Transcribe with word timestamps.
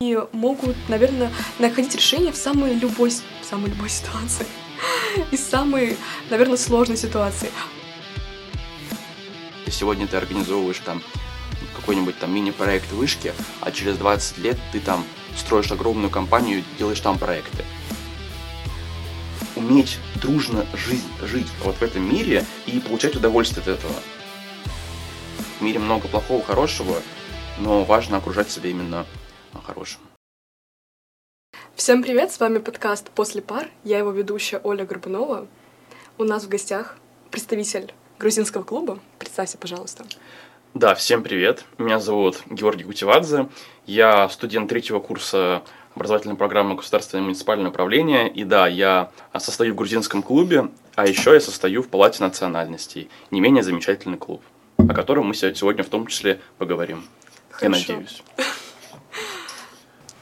и 0.00 0.16
могут, 0.30 0.76
наверное, 0.88 1.28
находить 1.58 1.96
решение 1.96 2.30
в 2.30 2.36
самой 2.36 2.74
любой, 2.74 3.10
в 3.10 3.44
самой 3.44 3.68
любой 3.68 3.88
ситуации. 3.88 4.46
И 5.32 5.36
самой, 5.36 5.96
наверное, 6.30 6.56
сложной 6.56 6.96
ситуации. 6.96 7.50
Сегодня 9.66 10.06
ты 10.06 10.16
организовываешь 10.16 10.78
там 10.78 11.02
какой-нибудь 11.74 12.16
там 12.16 12.32
мини-проект 12.32 12.92
вышки, 12.92 13.32
а 13.60 13.72
через 13.72 13.96
20 13.96 14.38
лет 14.38 14.56
ты 14.70 14.78
там 14.78 15.04
строишь 15.36 15.72
огромную 15.72 16.10
компанию, 16.10 16.62
делаешь 16.78 17.00
там 17.00 17.18
проекты. 17.18 17.64
Уметь 19.56 19.98
дружно 20.22 20.64
жить, 20.74 21.02
жить 21.22 21.48
вот 21.64 21.74
в 21.74 21.82
этом 21.82 22.08
мире 22.08 22.44
и 22.66 22.78
получать 22.78 23.16
удовольствие 23.16 23.62
от 23.62 23.68
этого. 23.80 23.94
В 25.58 25.62
мире 25.62 25.80
много 25.80 26.06
плохого, 26.06 26.44
хорошего, 26.44 27.02
но 27.58 27.82
важно 27.82 28.18
окружать 28.18 28.48
себя 28.48 28.70
именно 28.70 29.04
хорошим. 29.64 30.00
Всем 31.74 32.02
привет, 32.02 32.32
с 32.32 32.40
вами 32.40 32.58
подкаст 32.58 33.10
«После 33.10 33.40
пар», 33.40 33.68
я 33.84 33.98
его 33.98 34.10
ведущая 34.10 34.60
Оля 34.64 34.84
Горбунова. 34.84 35.46
У 36.18 36.24
нас 36.24 36.44
в 36.44 36.48
гостях 36.48 36.96
представитель 37.30 37.94
грузинского 38.18 38.62
клуба. 38.62 38.98
Представься, 39.18 39.58
пожалуйста. 39.58 40.04
Да, 40.74 40.94
всем 40.94 41.22
привет. 41.22 41.64
Меня 41.78 41.98
зовут 41.98 42.42
Георгий 42.50 42.84
Гутивадзе. 42.84 43.48
Я 43.86 44.28
студент 44.28 44.68
третьего 44.68 45.00
курса 45.00 45.62
образовательной 45.94 46.36
программы 46.36 46.74
государственное 46.74 47.24
муниципальное 47.24 47.70
управление. 47.70 48.28
И 48.28 48.44
да, 48.44 48.66
я 48.66 49.10
состою 49.38 49.72
в 49.72 49.76
грузинском 49.76 50.22
клубе, 50.22 50.68
а 50.94 51.06
еще 51.06 51.32
я 51.32 51.40
состою 51.40 51.82
в 51.82 51.88
Палате 51.88 52.22
национальностей. 52.22 53.08
Не 53.30 53.40
менее 53.40 53.62
замечательный 53.62 54.18
клуб, 54.18 54.42
о 54.76 54.94
котором 54.94 55.26
мы 55.26 55.34
сегодня 55.34 55.84
в 55.84 55.88
том 55.88 56.06
числе 56.06 56.40
поговорим. 56.58 57.04
Хорошо. 57.50 57.92
Я 57.92 57.98
надеюсь. 57.98 58.22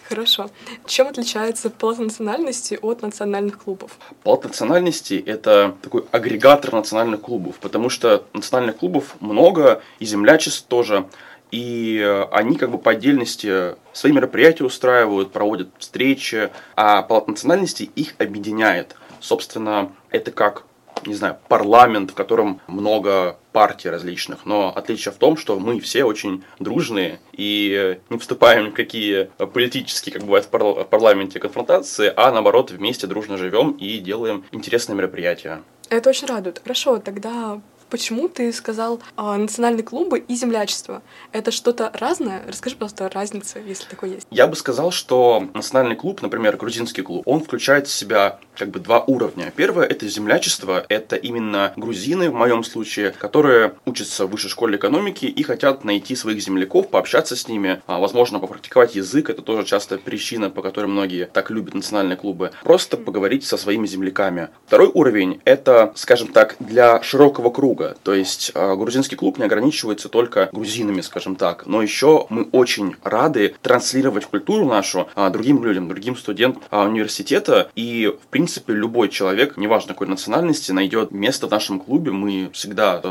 Хорошо. 0.09 0.51
Чем 0.87 1.09
отличается 1.09 1.69
палата 1.69 2.03
национальности 2.03 2.79
от 2.81 3.03
национальных 3.03 3.59
клубов? 3.59 3.99
Палата 4.23 4.49
национальностей— 4.49 5.19
это 5.27 5.75
такой 5.83 6.05
агрегатор 6.13 6.73
национальных 6.73 7.23
клубов, 7.23 7.57
потому 7.57 7.91
что 7.91 8.25
национальных 8.33 8.77
клубов 8.77 9.17
много, 9.21 9.83
и 9.99 10.05
землячеств 10.05 10.67
тоже, 10.69 11.07
и 11.51 12.27
они 12.31 12.57
как 12.57 12.71
бы 12.71 12.79
по 12.79 12.93
отдельности 12.93 13.77
свои 13.93 14.13
мероприятия 14.13 14.65
устраивают, 14.65 15.33
проводят 15.33 15.69
встречи, 15.79 16.51
а 16.77 17.03
палата 17.03 17.31
национальностей 17.31 17.91
их 17.97 18.15
объединяет. 18.19 18.97
Собственно, 19.21 19.93
это 20.11 20.31
как 20.31 20.65
не 21.05 21.15
знаю, 21.15 21.37
парламент, 21.49 22.11
в 22.11 22.15
котором 22.15 22.61
много 22.67 23.39
партий 23.53 23.89
различных, 23.89 24.45
но 24.45 24.73
отличие 24.75 25.13
в 25.13 25.17
том, 25.17 25.37
что 25.37 25.59
мы 25.59 25.81
все 25.81 26.05
очень 26.05 26.45
дружные 26.59 27.21
и 27.33 27.99
не 28.11 28.19
вступаем 28.19 28.71
в 28.71 28.75
какие 28.75 29.31
политические, 29.39 30.13
как 30.13 30.23
бывает 30.23 30.47
в 30.51 30.85
парламенте, 30.85 31.39
конфронтации, 31.39 32.13
а 32.15 32.31
наоборот 32.33 32.71
вместе 32.71 33.07
дружно 33.07 33.37
живем 33.37 33.73
и 33.73 33.99
делаем 33.99 34.45
интересные 34.53 34.97
мероприятия. 34.97 35.63
Это 35.89 36.11
очень 36.11 36.27
радует. 36.27 36.61
Хорошо, 36.63 36.99
тогда 36.99 37.61
Почему 37.89 38.29
ты 38.29 38.53
сказал 38.53 39.01
э, 39.17 39.37
национальные 39.37 39.85
клубы 39.85 40.19
и 40.19 40.35
землячество? 40.35 41.03
Это 41.31 41.53
что-то 41.53 41.93
разное? 41.95 42.43
Расскажи, 42.49 42.75
пожалуйста, 42.75 43.09
разницы, 43.09 43.63
если 43.65 43.89
такое 43.89 44.11
есть. 44.11 44.27
Я 44.31 44.49
бы 44.49 44.57
сказал, 44.57 44.91
что 44.91 45.49
национальный 45.55 45.95
клуб, 45.95 46.21
например, 46.21 46.57
грузинский 46.57 47.03
клуб, 47.03 47.23
он 47.27 47.41
включает 47.41 47.87
в 47.87 47.95
себя 47.95 48.41
как 48.57 48.71
бы 48.71 48.81
два 48.81 49.05
уровня. 49.07 49.53
Первое— 49.55 49.87
это 49.87 50.09
землячество. 50.09 50.85
Это 50.89 51.15
именно 51.15 51.73
грузины, 51.77 52.31
в 52.31 52.35
моем 52.35 52.65
случае, 52.65 53.13
которые 53.13 53.75
учатся 53.85 54.27
в 54.27 54.31
высшей 54.31 54.51
школе 54.51 54.79
экономики 54.79 55.27
и 55.27 55.43
хотят 55.45 55.85
найти 55.85 56.17
своих 56.17 56.43
земляков, 56.43 56.89
пообщаться 56.89 57.37
с 57.37 57.47
ними, 57.47 57.83
а, 57.87 58.01
возможно, 58.01 58.41
попрактиковать 58.41 58.97
язык. 58.97 59.31
Это 59.31 59.43
тоже 59.43 59.65
часто 59.65 59.99
причина, 59.99 60.51
по 60.51 60.63
которой 60.63 60.87
многие 60.87 61.27
так 61.27 61.51
любят 61.51 61.75
национальные 61.75 62.17
клубы. 62.17 62.51
Просто 62.65 62.97
поговорить 62.97 63.45
со 63.45 63.57
своими 63.57 63.87
земляками. 63.87 64.49
Второй 64.67 64.91
уровень— 64.93 65.41
это, 65.45 65.93
скажем 65.95 66.29
так, 66.29 66.57
для 66.59 67.01
широкого 67.03 67.51
круга 67.51 67.76
круга. 67.77 67.97
То 68.03 68.15
есть 68.15 68.53
а, 68.55 68.75
грузинский 68.75 69.17
клуб 69.17 69.39
не 69.39 69.45
ограничивается 69.45 70.09
только 70.09 70.49
грузинами, 70.53 71.01
скажем 71.01 71.37
так, 71.37 71.67
но 71.67 71.83
еще 71.83 72.27
мы 72.31 72.49
очень 72.53 72.97
рады 73.03 73.55
транслировать 73.63 74.25
культуру 74.25 74.67
нашу 74.67 75.09
а, 75.15 75.31
другим 75.31 75.63
людям, 75.63 75.89
другим 75.89 76.17
студентам 76.17 76.63
а, 76.71 76.85
университета. 76.85 77.71
И, 77.75 78.13
в 78.23 78.27
принципе, 78.29 78.73
любой 78.73 79.09
человек, 79.09 79.57
неважно 79.57 79.95
какой 79.95 80.09
национальности, 80.09 80.73
найдет 80.73 81.11
место 81.11 81.47
в 81.47 81.51
нашем 81.51 81.81
клубе. 81.81 82.11
Мы 82.11 82.51
всегда 82.53 83.03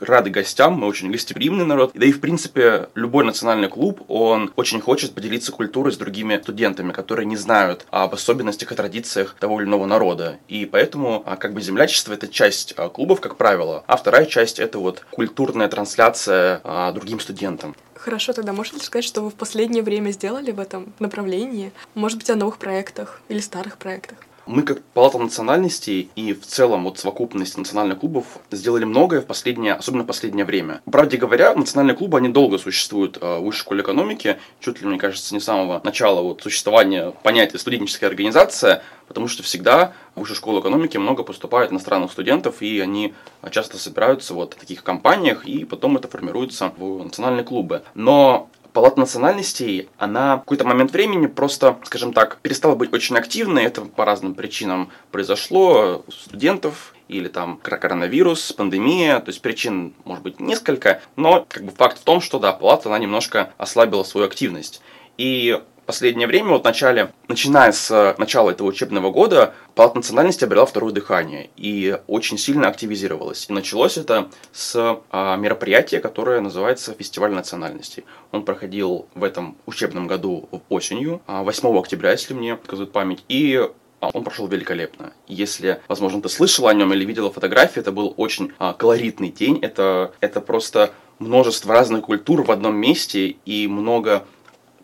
рады 0.00 0.30
гостям, 0.30 0.74
мы 0.74 0.86
очень 0.86 1.10
гостеприимный 1.10 1.64
народ. 1.64 1.92
Да 1.94 2.06
и, 2.06 2.12
в 2.12 2.20
принципе, 2.20 2.88
любой 2.94 3.24
национальный 3.24 3.68
клуб, 3.68 4.02
он 4.08 4.52
очень 4.56 4.80
хочет 4.80 5.14
поделиться 5.14 5.52
культурой 5.52 5.92
с 5.92 5.96
другими 5.96 6.38
студентами, 6.42 6.92
которые 6.92 7.26
не 7.26 7.36
знают 7.36 7.86
об 7.90 8.14
особенностях 8.14 8.72
и 8.72 8.74
традициях 8.74 9.36
того 9.38 9.60
или 9.60 9.68
иного 9.68 9.86
народа. 9.86 10.38
И 10.48 10.64
поэтому, 10.66 11.24
как 11.38 11.52
бы, 11.54 11.60
землячество— 11.60 12.12
это 12.14 12.28
часть 12.28 12.74
клубов, 12.92 13.20
как 13.20 13.36
правило, 13.36 13.84
а 13.86 13.99
вторая 14.00 14.26
часть— 14.26 14.58
это 14.60 14.78
вот 14.78 15.04
культурная 15.10 15.68
трансляция 15.68 16.60
а, 16.64 16.90
другим 16.92 17.20
студентам. 17.20 17.76
Хорошо, 17.94 18.32
тогда 18.32 18.52
можете 18.52 18.80
сказать, 18.80 19.04
что 19.04 19.20
вы 19.20 19.30
в 19.30 19.34
последнее 19.34 19.82
время 19.82 20.10
сделали 20.10 20.52
в 20.52 20.58
этом 20.58 20.92
направлении? 20.98 21.70
Может 21.94 22.18
быть, 22.18 22.30
о 22.30 22.34
новых 22.34 22.56
проектах 22.56 23.20
или 23.28 23.40
старых 23.40 23.76
проектах? 23.76 24.16
Мы 24.46 24.62
как 24.62 24.82
Палата 24.94 25.18
национальностей 25.18 26.10
и 26.16 26.32
в 26.32 26.44
целом 26.44 26.84
вот 26.84 26.98
совокупность 26.98 27.56
национальных 27.56 28.00
клубов 28.00 28.24
сделали 28.50 28.84
многое 28.84 29.20
в 29.20 29.26
последнее, 29.26 29.74
особенно 29.74 30.02
в 30.02 30.06
последнее 30.06 30.44
время. 30.44 30.80
Правде 30.90 31.16
говоря, 31.16 31.54
национальные 31.54 31.96
клубы, 31.96 32.18
они 32.18 32.28
долго 32.28 32.58
существуют 32.58 33.18
э, 33.20 33.38
в 33.38 33.44
высшей 33.44 33.60
школе 33.60 33.82
экономики, 33.82 34.38
чуть 34.60 34.80
ли, 34.80 34.88
мне 34.88 34.98
кажется, 34.98 35.34
не 35.34 35.40
с 35.40 35.44
самого 35.44 35.80
начала 35.84 36.22
вот 36.22 36.42
существования 36.42 37.12
понятия 37.22 37.58
студенческая 37.58 38.06
организация, 38.06 38.82
потому 39.06 39.28
что 39.28 39.42
всегда 39.42 39.92
в 40.14 40.20
высшую 40.20 40.36
школу 40.36 40.60
экономики 40.60 40.96
много 40.96 41.22
поступает 41.22 41.70
иностранных 41.70 42.10
студентов, 42.10 42.62
и 42.62 42.80
они 42.80 43.14
часто 43.50 43.78
собираются 43.78 44.34
вот 44.34 44.54
в 44.54 44.56
таких 44.56 44.82
компаниях, 44.82 45.46
и 45.46 45.64
потом 45.64 45.96
это 45.96 46.08
формируется 46.08 46.72
в 46.76 47.04
национальные 47.04 47.44
клубы. 47.44 47.82
Но 47.94 48.48
Палата 48.72 49.00
национальностей, 49.00 49.88
она 49.98 50.36
в 50.36 50.40
какой-то 50.40 50.64
момент 50.64 50.92
времени 50.92 51.26
просто, 51.26 51.78
скажем 51.84 52.12
так, 52.12 52.38
перестала 52.42 52.74
быть 52.74 52.92
очень 52.92 53.16
активной. 53.16 53.64
Это 53.64 53.82
по 53.82 54.04
разным 54.04 54.34
причинам 54.34 54.90
произошло. 55.10 56.04
Студентов 56.08 56.94
или 57.08 57.28
там 57.28 57.58
коронавирус, 57.58 58.52
пандемия, 58.52 59.18
то 59.18 59.30
есть 59.30 59.42
причин 59.42 59.94
может 60.04 60.22
быть 60.22 60.38
несколько, 60.38 61.02
но 61.16 61.44
как 61.48 61.64
бы 61.64 61.72
факт 61.72 61.98
в 61.98 62.04
том, 62.04 62.20
что 62.20 62.38
да, 62.38 62.52
палата 62.52 62.88
она 62.88 62.98
немножко 62.98 63.52
ослабила 63.58 64.04
свою 64.04 64.26
активность. 64.26 64.80
И 65.16 65.60
последнее 65.90 66.28
время, 66.28 66.50
вот 66.50 66.60
в 66.62 66.64
начале, 66.64 67.10
начиная 67.26 67.72
с 67.72 67.90
э, 67.90 68.14
начала 68.16 68.50
этого 68.50 68.68
учебного 68.68 69.10
года, 69.10 69.54
Палата 69.74 69.96
национальности 69.96 70.44
обрела 70.44 70.64
второе 70.64 70.92
дыхание 70.92 71.50
и 71.56 71.98
очень 72.06 72.38
сильно 72.38 72.68
активизировалась. 72.68 73.46
И 73.48 73.52
началось 73.52 73.96
это 73.98 74.28
с 74.52 75.00
а, 75.10 75.36
мероприятия, 75.36 75.98
которое 75.98 76.40
называется 76.40 76.94
Фестиваль 76.96 77.32
национальностей. 77.32 78.04
Он 78.30 78.44
проходил 78.44 79.06
в 79.16 79.24
этом 79.24 79.56
учебном 79.66 80.06
году 80.06 80.48
осенью, 80.68 81.22
8 81.26 81.68
а, 81.68 81.80
октября, 81.80 82.12
если 82.12 82.34
мне 82.34 82.54
показывает 82.54 82.92
память. 82.92 83.24
И 83.28 83.68
а, 84.00 84.10
он 84.12 84.22
прошел 84.22 84.46
великолепно. 84.46 85.12
Если, 85.26 85.80
возможно, 85.88 86.22
ты 86.22 86.28
слышал 86.28 86.68
о 86.68 86.74
нем 86.74 86.92
или 86.92 87.04
видела 87.04 87.32
фотографии, 87.32 87.80
это 87.80 87.90
был 87.90 88.14
очень 88.16 88.52
а, 88.58 88.74
колоритный 88.74 89.30
день. 89.30 89.58
Это, 89.60 90.12
это 90.20 90.40
просто 90.40 90.92
множество 91.18 91.74
разных 91.74 92.04
культур 92.04 92.42
в 92.42 92.50
одном 92.50 92.76
месте 92.76 93.36
и 93.44 93.66
много 93.66 94.24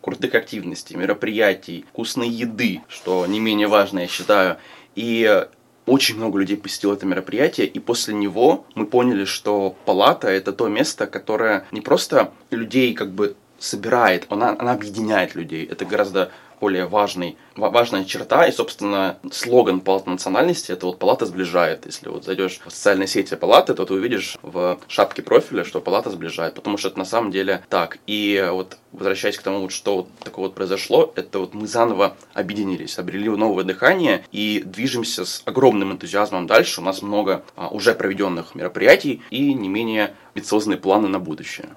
крутых 0.01 0.35
активностей, 0.35 0.95
мероприятий, 0.95 1.85
вкусной 1.89 2.29
еды, 2.29 2.81
что 2.87 3.25
не 3.25 3.39
менее 3.39 3.67
важно, 3.67 3.99
я 3.99 4.07
считаю. 4.07 4.57
И 4.95 5.45
очень 5.85 6.17
много 6.17 6.39
людей 6.39 6.57
посетило 6.57 6.93
это 6.93 7.05
мероприятие, 7.05 7.67
и 7.67 7.79
после 7.79 8.13
него 8.13 8.65
мы 8.75 8.85
поняли, 8.85 9.25
что 9.25 9.75
палата— 9.85 10.27
это 10.29 10.51
то 10.51 10.67
место, 10.67 11.07
которое 11.07 11.65
не 11.71 11.81
просто 11.81 12.31
людей 12.51 12.93
как 12.93 13.11
бы 13.11 13.35
собирает, 13.59 14.25
она, 14.29 14.55
она 14.59 14.73
объединяет 14.73 15.35
людей. 15.35 15.65
Это 15.65 15.85
гораздо 15.85 16.31
более 16.59 16.85
важный, 16.85 17.37
важная 17.55 18.05
черта. 18.05 18.47
И, 18.47 18.51
собственно, 18.51 19.17
слоган 19.31 19.81
Палаты 19.81 20.09
национальности– 20.09 20.71
это 20.73 20.87
вот 20.87 20.99
«Палата 20.99 21.25
сближает». 21.25 21.85
Если 21.85 22.09
вот 22.09 22.25
зайдешь 22.25 22.59
в 22.65 22.71
социальные 22.71 23.07
сети 23.07 23.35
Палаты, 23.35 23.73
то 23.73 23.85
ты 23.85 23.93
увидишь 23.93 24.37
в 24.41 24.79
шапке 24.87 25.21
профиля, 25.21 25.63
что 25.63 25.81
Палата 25.81 26.09
сближает, 26.09 26.55
потому 26.55 26.77
что 26.77 26.89
это 26.89 26.99
на 26.99 27.05
самом 27.05 27.31
деле 27.31 27.63
так. 27.69 27.99
И 28.07 28.45
вот 28.51 28.77
возвращаясь 28.91 29.37
к 29.37 29.43
тому, 29.43 29.61
вот, 29.61 29.71
что 29.71 29.97
вот 29.97 30.09
такое 30.19 30.45
вот 30.45 30.55
произошло, 30.55 31.11
это 31.15 31.39
вот 31.39 31.53
мы 31.53 31.67
заново 31.67 32.15
объединились, 32.33 32.97
обрели 32.97 33.29
новое 33.29 33.63
дыхание 33.63 34.23
и 34.31 34.63
движемся 34.65 35.25
с 35.25 35.43
огромным 35.45 35.91
энтузиазмом 35.91 36.47
дальше. 36.47 36.81
У 36.81 36.83
нас 36.83 37.01
много 37.01 37.43
а, 37.55 37.67
уже 37.67 37.93
проведенных 37.93 38.55
мероприятий 38.55 39.21
и 39.29 39.53
не 39.53 39.69
менее 39.69 40.15
амбициозные 40.33 40.77
планы 40.77 41.07
на 41.07 41.19
будущее. 41.19 41.69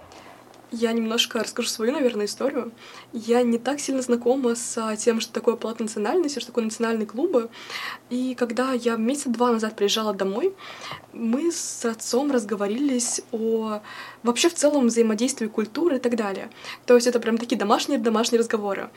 Я 0.71 0.93
немножко 0.93 1.41
расскажу 1.41 1.69
свою, 1.69 1.93
наверное, 1.93 2.27
историю. 2.27 2.73
Я 3.13 3.43
не 3.43 3.59
так 3.59 3.81
сильно 3.81 4.03
знакома 4.03 4.55
с 4.55 4.97
тем, 4.97 5.21
что 5.21 5.33
такое 5.33 5.57
палата 5.57 5.83
национальности, 5.83 6.39
что 6.39 6.49
такое 6.49 6.65
национальные 6.65 7.07
клубы. 7.07 7.51
И 8.09 8.35
когда 8.35 8.73
я 8.73 8.97
месяца 8.97 9.31
два 9.31 9.51
назад 9.51 9.75
приезжала 9.75 10.15
домой, 10.15 10.55
мы 11.13 11.51
с 11.51 11.85
отцом 11.85 12.31
разговорились 12.31 13.21
о 13.33 13.81
вообще 14.23 14.49
в 14.49 14.55
целом 14.55 14.87
взаимодействии 14.87 15.47
культуры 15.47 15.97
и 15.97 15.99
так 15.99 16.15
далее. 16.17 16.51
То 16.87 16.95
есть 16.95 17.07
это 17.07 17.21
прям 17.21 17.39
такие 17.39 17.57
домашние 17.59 17.99
домашние 17.99 18.39
разговоры. 18.39 18.91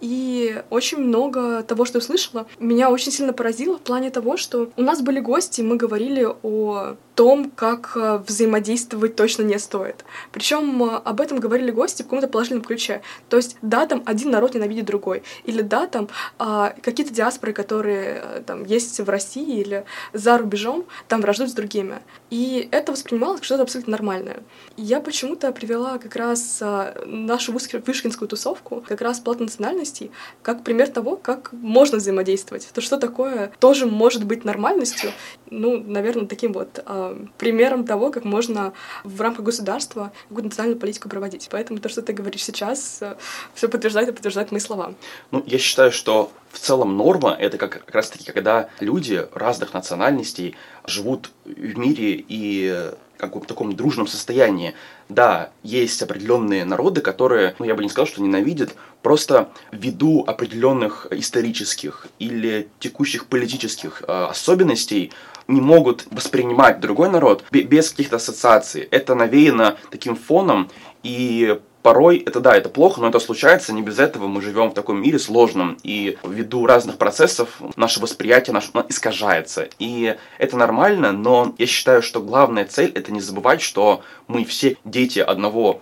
И 0.00 0.62
очень 0.70 0.98
много 0.98 1.62
того, 1.62 1.84
что 1.84 1.98
услышала, 1.98 2.46
меня 2.58 2.90
очень 2.90 3.12
сильно 3.12 3.32
поразило 3.32 3.76
в 3.76 3.82
плане 3.82 4.10
того, 4.10 4.36
что 4.36 4.70
у 4.76 4.82
нас 4.82 5.02
были 5.02 5.20
гости, 5.20 5.60
мы 5.60 5.76
говорили 5.76 6.26
о 6.42 6.96
том, 7.14 7.50
как 7.50 7.96
э, 7.96 8.22
взаимодействовать 8.24 9.16
точно 9.16 9.42
не 9.42 9.58
стоит. 9.58 10.04
Причем 10.30 10.84
э, 10.84 10.98
об 11.18 11.20
этом 11.20 11.40
говорили 11.40 11.72
гости 11.72 12.02
в 12.02 12.04
каком-то 12.04 12.28
положительном 12.28 12.64
ключе. 12.64 13.02
То 13.28 13.36
есть, 13.36 13.56
да, 13.60 13.86
там 13.86 14.02
один 14.06 14.30
народ 14.30 14.54
ненавидит 14.54 14.84
другой. 14.84 15.24
Или 15.44 15.62
да, 15.62 15.86
там 15.86 16.08
а, 16.38 16.74
какие-то 16.80 17.12
диаспоры, 17.12 17.52
которые 17.52 18.22
э, 18.22 18.42
там 18.46 18.64
есть 18.64 19.00
в 19.00 19.08
России 19.08 19.60
или 19.60 19.84
за 20.12 20.38
рубежом, 20.38 20.84
там 21.08 21.20
враждуют 21.20 21.50
с 21.50 21.54
другими. 21.54 21.98
И 22.30 22.68
это 22.72 22.92
воспринималось 22.92 23.38
как 23.38 23.44
что-то 23.44 23.62
абсолютно 23.62 23.92
нормальное. 23.92 24.42
Я 24.76 25.00
почему-то 25.00 25.50
привела 25.52 25.98
как 25.98 26.14
раз 26.16 26.58
а, 26.60 26.94
нашу 27.06 27.52
вышкинскую 27.52 28.28
тусовку, 28.28 28.84
как 28.86 29.00
раз 29.00 29.20
плат 29.20 29.40
национальностей, 29.40 30.10
как 30.42 30.62
пример 30.62 30.88
того, 30.88 31.16
как 31.16 31.52
можно 31.52 31.98
взаимодействовать. 31.98 32.68
То, 32.72 32.80
что 32.80 32.98
такое 32.98 33.50
тоже 33.60 33.86
может 33.86 34.24
быть 34.24 34.44
нормальностью. 34.44 35.10
Ну, 35.50 35.82
наверное, 35.82 36.26
таким 36.26 36.52
вот 36.52 36.82
а, 36.84 37.18
примером 37.38 37.84
того, 37.84 38.10
как 38.10 38.24
можно 38.24 38.74
в 39.04 39.20
рамках 39.20 39.46
государства 39.46 40.12
какую-то 40.28 40.48
национальную 40.48 40.78
политику 40.78 41.08
проводить. 41.08 41.48
Поэтому 41.50 41.78
то, 41.80 41.88
что 41.88 42.02
ты 42.02 42.12
говоришь 42.12 42.44
сейчас, 42.44 42.98
э, 43.00 43.16
все 43.54 43.68
подтверждает 43.68 44.08
и 44.08 44.12
подтверждает 44.12 44.52
мои 44.52 44.60
слова. 44.60 44.94
Ну, 45.30 45.42
я 45.46 45.58
считаю, 45.58 45.92
что 45.92 46.30
в 46.50 46.58
целом 46.58 46.96
норма— 46.96 47.36
это 47.38 47.58
как, 47.58 47.84
как 47.84 47.94
раз-таки, 47.94 48.32
когда 48.32 48.68
люди 48.80 49.26
разных 49.34 49.74
национальностей 49.74 50.56
живут 50.86 51.30
в 51.44 51.78
мире 51.78 52.24
и 52.28 52.92
как 53.18 53.34
в 53.34 53.40
таком 53.40 53.74
дружном 53.74 54.06
состоянии. 54.06 54.74
Да, 55.08 55.50
есть 55.62 56.00
определенные 56.02 56.64
народы, 56.64 57.00
которые, 57.00 57.56
ну 57.58 57.64
я 57.64 57.74
бы 57.74 57.82
не 57.82 57.88
сказал, 57.88 58.06
что 58.06 58.22
ненавидят, 58.22 58.74
просто 59.02 59.50
ввиду 59.72 60.24
определенных 60.26 61.08
исторических 61.10 62.06
или 62.18 62.68
текущих 62.78 63.26
политических 63.26 64.04
э, 64.06 64.26
особенностей 64.30 65.12
не 65.48 65.60
могут 65.60 66.06
воспринимать 66.10 66.78
другой 66.80 67.10
народ 67.10 67.42
без 67.50 67.90
каких-то 67.90 68.16
ассоциаций. 68.16 68.82
Это 68.82 69.14
навеяно 69.14 69.78
таким 69.90 70.14
фоном, 70.14 70.70
и 71.02 71.58
порой 71.82 72.18
это 72.18 72.40
да, 72.40 72.56
это 72.56 72.68
плохо, 72.68 73.00
но 73.00 73.08
это 73.08 73.18
случается, 73.18 73.72
не 73.72 73.82
без 73.82 73.98
этого 73.98 74.26
мы 74.26 74.42
живем 74.42 74.70
в 74.70 74.74
таком 74.74 75.00
мире 75.00 75.18
сложном, 75.18 75.78
и 75.82 76.18
ввиду 76.24 76.66
разных 76.66 76.98
процессов 76.98 77.60
наше 77.76 78.00
восприятие 78.00 78.54
наше, 78.54 78.70
искажается. 78.88 79.68
И 79.78 80.16
это 80.38 80.56
нормально, 80.56 81.12
но 81.12 81.54
я 81.58 81.66
считаю, 81.66 82.02
что 82.02 82.20
главная 82.20 82.64
цель 82.64 82.92
это 82.94 83.12
не 83.12 83.20
забывать, 83.20 83.62
что 83.62 84.02
мы 84.26 84.44
все 84.44 84.76
дети 84.84 85.18
одного 85.18 85.80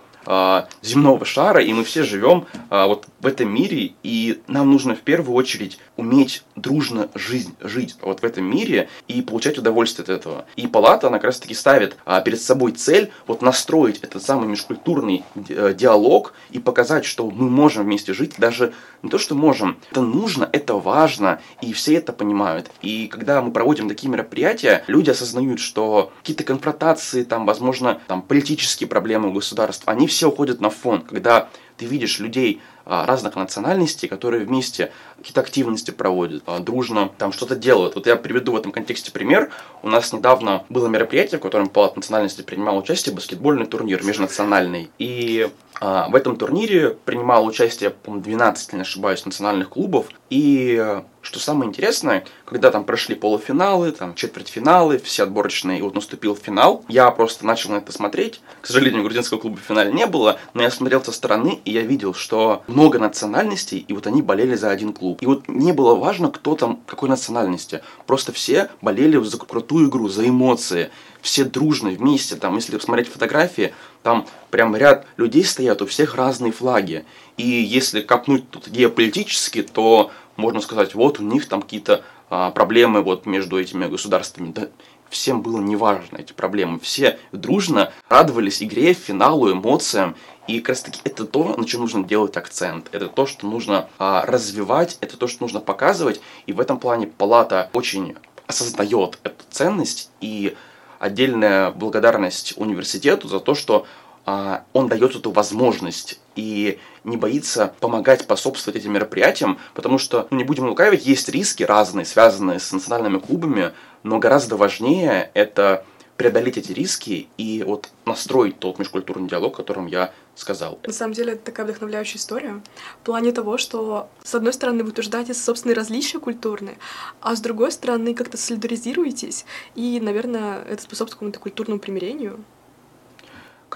земного 0.81 1.25
шара, 1.25 1.61
и 1.61 1.71
мы 1.73 1.83
все 1.83 2.03
живем 2.03 2.45
а, 2.69 2.87
вот 2.87 3.07
в 3.19 3.25
этом 3.25 3.53
мире, 3.53 3.93
и 4.03 4.41
нам 4.47 4.71
нужно 4.71 4.95
в 4.95 4.99
первую 4.99 5.35
очередь 5.35 5.79
уметь 5.95 6.43
дружно 6.55 7.09
жизнь, 7.15 7.55
жить 7.61 7.95
вот 8.01 8.21
в 8.21 8.25
этом 8.25 8.43
мире 8.43 8.89
и 9.07 9.21
получать 9.21 9.57
удовольствие 9.57 10.03
от 10.03 10.09
этого. 10.09 10.45
И 10.55 10.67
палата, 10.67 11.07
она 11.07 11.17
как 11.17 11.27
раз 11.27 11.39
таки 11.39 11.53
ставит 11.53 11.97
а, 12.05 12.21
перед 12.21 12.41
собой 12.41 12.73
цель 12.73 13.11
вот 13.25 13.41
настроить 13.41 13.99
этот 14.01 14.21
самый 14.21 14.47
межкультурный 14.47 15.23
э, 15.49 15.73
диалог 15.73 16.33
и 16.51 16.59
показать, 16.59 17.05
что 17.05 17.29
мы 17.29 17.49
можем 17.49 17.85
вместе 17.85 18.13
жить, 18.13 18.35
даже 18.37 18.73
не 19.03 19.09
то, 19.09 19.17
что 19.17 19.35
можем, 19.35 19.77
это 19.91 20.01
нужно, 20.01 20.49
это 20.51 20.73
важно, 20.73 21.39
и 21.61 21.73
все 21.73 21.95
это 21.95 22.11
понимают. 22.13 22.69
И 22.81 23.07
когда 23.07 23.41
мы 23.41 23.51
проводим 23.51 23.87
такие 23.87 24.09
мероприятия, 24.09 24.83
люди 24.87 25.09
осознают, 25.09 25.59
что 25.59 26.11
какие-то 26.19 26.43
конфронтации, 26.43 27.23
там, 27.23 27.45
возможно, 27.45 28.01
там, 28.07 28.21
политические 28.21 28.87
проблемы 28.87 29.29
у 29.29 29.33
государства, 29.33 29.93
они 29.93 30.07
все 30.07 30.16
уходят 30.25 30.61
на 30.61 30.69
фон, 30.69 31.01
когда 31.01 31.49
ты 31.77 31.85
видишь 31.85 32.19
людей 32.19 32.61
а, 32.85 33.05
разных 33.05 33.35
национальностей, 33.35 34.07
которые 34.07 34.45
вместе 34.45 34.91
какие-то 35.17 35.41
активности 35.41 35.91
проводят, 35.91 36.41
а, 36.45 36.59
дружно 36.59 37.11
там 37.17 37.31
что-то 37.31 37.55
делают. 37.55 37.95
Вот 37.95 38.07
я 38.07 38.15
приведу 38.15 38.53
в 38.53 38.55
этом 38.55 38.71
контексте 38.71 39.11
пример. 39.11 39.51
У 39.83 39.89
нас 39.89 40.13
недавно 40.13 40.63
было 40.69 40.87
мероприятие, 40.87 41.39
в 41.39 41.41
котором 41.41 41.69
Палат 41.69 41.95
национальности 41.95 42.41
принимал 42.41 42.77
участие, 42.77 43.13
баскетбольный 43.13 43.65
турнир 43.65 44.03
межнациональный. 44.03 44.89
И 44.99 45.49
в 45.79 46.15
этом 46.15 46.37
турнире 46.37 46.97
принимало 47.05 47.45
участие, 47.45 47.91
по-моему, 47.91 48.23
12, 48.23 48.63
если 48.63 48.75
не 48.75 48.81
ошибаюсь, 48.81 49.25
национальных 49.25 49.69
клубов. 49.69 50.07
И 50.29 51.01
что 51.21 51.39
самое 51.39 51.69
интересное, 51.69 52.25
когда 52.45 52.71
там 52.71 52.83
прошли 52.83 53.13
полуфиналы, 53.13 53.91
там 53.91 54.15
четвертьфиналы, 54.15 54.97
все 54.97 55.23
отборочные, 55.23 55.79
и 55.79 55.81
вот 55.81 55.93
наступил 55.93 56.35
финал, 56.35 56.85
я 56.87 57.11
просто 57.11 57.45
начал 57.45 57.71
на 57.71 57.77
это 57.77 57.91
смотреть. 57.91 58.41
К 58.61 58.67
сожалению, 58.67 59.03
грузинского 59.03 59.37
клуба 59.37 59.57
в 59.57 59.61
финале 59.61 59.91
не 59.91 60.05
было, 60.05 60.39
но 60.53 60.63
я 60.63 60.71
смотрел 60.71 61.03
со 61.03 61.11
стороны, 61.11 61.59
и 61.65 61.71
я 61.71 61.81
видел, 61.81 62.13
что 62.13 62.63
много 62.67 62.97
национальностей, 62.97 63.79
и 63.87 63.93
вот 63.93 64.07
они 64.07 64.21
болели 64.21 64.55
за 64.55 64.69
один 64.69 64.93
клуб. 64.93 65.21
И 65.21 65.25
вот 65.25 65.47
не 65.47 65.73
было 65.73 65.95
важно, 65.95 66.31
кто 66.31 66.55
там, 66.55 66.81
какой 66.85 67.09
национальности. 67.09 67.81
Просто 68.05 68.31
все 68.31 68.69
болели 68.81 69.21
за 69.21 69.37
крутую 69.37 69.89
игру, 69.89 70.07
за 70.07 70.27
эмоции. 70.27 70.89
Все 71.27 71.43
дружно, 71.43 71.89
вместе. 71.89 72.37
Там, 72.37 72.55
если 72.55 72.77
посмотреть 72.77 73.09
фотографии, 73.09 73.73
там 74.01 74.25
прям 74.49 74.77
ряд 74.77 75.05
людей 75.17 75.43
стоят, 75.43 75.81
у 75.81 75.85
всех 75.85 76.15
разные 76.15 76.53
флаги. 76.53 77.03
И 77.35 77.45
если 77.45 77.99
копнуть 77.99 78.49
тут 78.49 78.69
геополитически, 78.69 79.61
то 79.61 80.09
можно 80.37 80.61
сказать, 80.61 80.95
вот 80.95 81.19
у 81.19 81.23
них 81.23 81.49
там 81.49 81.63
какие-то 81.63 82.05
а, 82.29 82.51
проблемы 82.51 83.01
вот 83.01 83.25
между 83.25 83.59
этими 83.59 83.87
государствами. 83.87 84.53
Да 84.53 84.69
всем 85.09 85.41
было 85.41 85.59
неважно 85.59 86.15
эти 86.15 86.31
проблемы. 86.31 86.79
Все 86.79 87.19
дружно 87.33 87.91
радовались 88.07 88.63
игре, 88.63 88.93
финалу, 88.93 89.51
эмоциям. 89.51 90.15
И 90.47 90.61
как 90.61 90.69
раз 90.69 90.83
таки 90.83 91.01
это 91.03 91.25
то, 91.25 91.57
на 91.57 91.65
чем 91.65 91.81
нужно 91.81 92.05
делать 92.05 92.37
акцент. 92.37 92.87
Это 92.93 93.09
то, 93.09 93.25
что 93.25 93.47
нужно 93.47 93.89
а, 93.99 94.25
развивать, 94.25 94.97
это 95.01 95.17
то, 95.17 95.27
что 95.27 95.43
нужно 95.43 95.59
показывать. 95.59 96.21
И 96.45 96.53
в 96.53 96.61
этом 96.61 96.79
плане 96.79 97.05
палата 97.07 97.69
очень 97.73 98.15
осознает 98.47 99.19
эту 99.23 99.43
ценность. 99.49 100.09
И 100.21 100.55
отдельная 100.99 101.71
благодарность 101.71 102.53
университету 102.57 103.27
за 103.27 103.39
то, 103.39 103.55
что 103.55 103.85
а, 104.25 104.63
он 104.73 104.89
дает 104.89 105.15
эту 105.15 105.31
возможность 105.31 106.19
и 106.35 106.79
не 107.05 107.15
боится 107.15 107.73
помогать, 107.79 108.21
способствовать 108.21 108.79
этим 108.79 108.91
мероприятиям, 108.91 109.57
потому 109.73 109.97
что, 109.97 110.27
ну, 110.29 110.37
не 110.37 110.43
будем 110.43 110.67
лукавить, 110.67 111.05
есть 111.05 111.29
риски 111.29 111.63
разные, 111.63 112.05
связанные 112.05 112.59
с 112.59 112.71
национальными 112.71 113.19
клубами, 113.19 113.71
но 114.03 114.19
гораздо 114.19 114.57
важнее 114.57 115.31
это 115.33 115.85
преодолеть 116.17 116.57
эти 116.57 116.71
риски 116.71 117.29
и 117.37 117.63
вот 117.63 117.89
настроить 118.05 118.59
тот 118.59 118.79
межкультурный 118.79 119.29
диалог, 119.29 119.53
о 119.53 119.57
котором 119.57 119.87
я 119.87 120.11
сказал. 120.35 120.79
На 120.85 120.93
самом 120.93 121.13
деле, 121.13 121.33
это 121.33 121.45
такая 121.45 121.65
вдохновляющая 121.65 122.17
история 122.17 122.61
в 123.01 123.05
плане 123.05 123.31
того, 123.31 123.57
что, 123.57 124.09
с 124.23 124.35
одной 124.35 124.53
стороны, 124.53 124.83
вы 124.83 124.89
утверждаете 124.89 125.33
собственные 125.33 125.75
различия 125.75 126.19
культурные, 126.19 126.77
а 127.21 127.35
с 127.35 127.41
другой 127.41 127.71
стороны, 127.71 128.13
как-то 128.13 128.37
солидаризируетесь, 128.37 129.45
и, 129.75 129.99
наверное, 129.99 130.63
это 130.63 130.81
способствует 130.81 131.13
какому-то 131.13 131.39
культурному 131.39 131.79
примирению. 131.79 132.43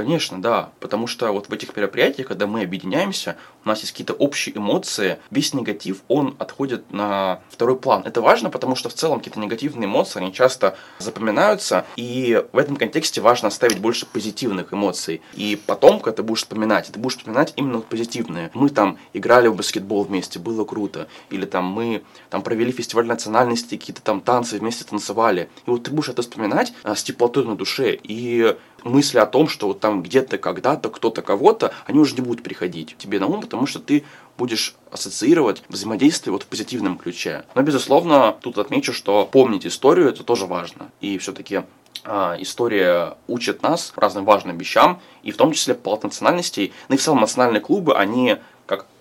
Конечно, 0.02 0.42
да, 0.42 0.72
потому 0.80 1.06
что 1.06 1.32
вот 1.32 1.50
в 1.50 1.54
этих 1.54 1.76
мероприятиях, 1.78 2.28
когда 2.28 2.48
мы 2.48 2.64
объединяемся, 2.64 3.38
у 3.64 3.70
нас 3.70 3.82
есть 3.82 3.92
какие-то 3.92 4.14
общие 4.14 4.58
эмоции, 4.58 5.20
весь 5.30 5.54
негатив, 5.54 6.02
он 6.08 6.36
отходит 6.40 6.92
на 6.92 7.42
второй 7.52 7.78
план. 7.78 8.02
Это 8.04 8.20
важно, 8.20 8.50
потому 8.50 8.76
что 8.76 8.90
в 8.90 8.96
целом 8.96 9.20
какие-то 9.20 9.40
негативные 9.40 9.86
эмоции, 9.86 10.18
они 10.20 10.34
часто 10.34 10.76
запоминаются, 10.98 11.86
и 11.98 12.44
в 12.52 12.58
этом 12.58 12.78
контексте 12.78 13.22
важно 13.22 13.50
оставить 13.50 13.78
больше 13.78 14.08
позитивных 14.08 14.74
эмоций. 14.74 15.22
И 15.34 15.62
потом, 15.68 16.00
когда 16.00 16.18
ты 16.18 16.24
будешь 16.24 16.40
вспоминать, 16.40 16.90
ты 16.92 17.00
будешь 17.00 17.18
вспоминать 17.18 17.54
именно 17.56 17.82
позитивные. 17.82 18.50
Мы 18.56 18.70
там 18.70 18.98
играли 19.14 19.50
в 19.50 19.56
баскетбол 19.56 20.06
вместе, 20.06 20.40
было 20.40 20.66
круто. 20.66 21.08
Или 21.30 21.46
там 21.46 21.66
мы 21.66 22.02
там 22.32 22.42
провели 22.42 22.72
фестиваль 22.72 23.06
национальности, 23.06 23.78
какие-то 23.78 24.02
там 24.02 24.20
танцы 24.20 24.58
вместе 24.58 24.84
танцевали. 24.84 25.48
И 25.68 25.70
вот 25.70 25.84
ты 25.84 25.92
будешь 25.92 26.10
это 26.10 26.24
вспоминать 26.24 26.74
а, 26.82 26.96
с 26.96 27.04
теплотой 27.04 27.46
на 27.46 27.56
душе. 27.56 27.96
И 28.02 28.56
мысли 28.84 29.20
о 29.20 29.26
том, 29.26 29.48
что 29.48 29.68
вот 29.68 29.80
там 29.80 30.04
где-то, 30.04 30.38
когда-то, 30.38 30.90
кто-то 30.90 31.22
кого-то, 31.22 31.74
они 31.86 32.00
уже 32.00 32.16
не 32.16 32.22
будут 32.22 32.44
приходить 32.44 32.96
тебе 32.98 33.20
на 33.20 33.28
ум, 33.28 33.42
потому 33.42 33.66
что 33.66 33.80
ты 33.80 34.04
будешь 34.38 34.76
ассоциировать 34.92 35.64
взаимодействие 35.70 36.34
вот 36.34 36.44
в 36.44 36.48
позитивном 36.48 36.98
ключе. 36.98 37.44
Но, 37.56 37.62
безусловно, 37.62 38.36
тут 38.42 38.58
отмечу, 38.58 38.94
что 38.94 39.26
помнить 39.26 39.66
историю 39.66 40.10
это 40.10 40.24
тоже 40.24 40.46
важно. 40.46 40.90
И 41.00 41.18
все-таки 41.18 41.62
а, 42.04 42.36
история 42.40 43.18
учит 43.28 43.62
нас 43.62 43.94
разным 43.96 44.26
важным 44.26 44.58
вещам, 44.58 45.00
и 45.24 45.32
в 45.32 45.38
том 45.38 45.52
числе 45.52 45.76
по 45.76 46.00
национальностей, 46.02 46.74
ну 46.90 46.96
и 46.96 46.98
в 46.98 47.02
целом 47.02 47.22
национальные 47.22 47.62
клубы, 47.62 47.96
они 47.96 48.38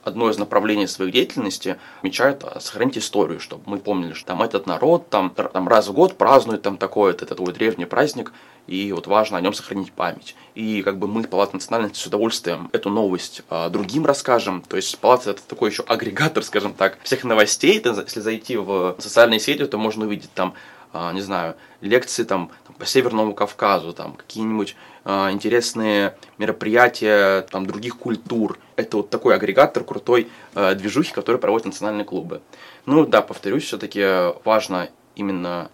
одно 0.02 0.30
из 0.30 0.38
направлений 0.38 0.86
своей 0.86 1.12
деятельности 1.12 1.78
отмечают 1.98 2.44
а, 2.44 2.60
сохранить 2.60 2.98
историю, 2.98 3.40
чтобы 3.40 3.62
мы 3.66 3.78
помнили, 3.78 4.12
что 4.12 4.26
там 4.26 4.42
этот 4.42 4.66
народ 4.66 5.08
там, 5.10 5.30
там 5.30 5.68
раз 5.68 5.88
в 5.88 5.92
год 5.92 6.16
празднует 6.16 6.62
там 6.62 6.76
такой 6.76 7.12
этот 7.12 7.28
такой 7.28 7.52
древний 7.52 7.84
праздник, 7.84 8.32
и 8.66 8.92
вот 8.92 9.06
важно 9.06 9.38
о 9.38 9.40
нем 9.40 9.52
сохранить 9.52 9.92
память. 9.92 10.36
И 10.54 10.82
как 10.82 10.98
бы 10.98 11.06
мы, 11.08 11.24
Палата 11.24 11.54
национальности, 11.54 11.98
с 11.98 12.06
удовольствием 12.06 12.70
эту 12.72 12.90
новость 12.90 13.42
а, 13.50 13.68
другим 13.68 14.06
расскажем. 14.06 14.62
То 14.62 14.76
есть 14.76 14.98
Палата 14.98 15.30
это 15.30 15.42
такой 15.42 15.70
еще 15.70 15.82
агрегатор, 15.82 16.42
скажем 16.44 16.74
так, 16.74 16.98
всех 17.02 17.24
новостей. 17.24 17.78
Это, 17.78 17.90
если 18.00 18.20
зайти 18.20 18.56
в 18.56 18.96
социальные 18.98 19.40
сети, 19.40 19.66
то 19.66 19.78
можно 19.78 20.06
увидеть 20.06 20.32
там 20.32 20.54
а, 20.92 21.12
не 21.12 21.20
знаю, 21.20 21.54
лекции 21.80 22.24
там, 22.24 22.50
там 22.66 22.74
по 22.74 22.84
Северному 22.84 23.32
Кавказу, 23.32 23.92
там 23.92 24.14
какие-нибудь 24.14 24.74
интересные 25.04 26.16
мероприятия 26.38 27.42
там 27.42 27.66
других 27.66 27.96
культур. 27.96 28.58
Это 28.76 28.98
вот 28.98 29.10
такой 29.10 29.34
агрегатор 29.34 29.82
крутой 29.84 30.28
а, 30.54 30.74
движухи, 30.74 31.12
который 31.12 31.38
проводят 31.38 31.66
национальные 31.66 32.04
клубы. 32.04 32.42
Ну 32.86 33.06
да, 33.06 33.22
повторюсь, 33.22 33.64
все-таки 33.64 34.04
важно 34.44 34.90
именно 35.16 35.70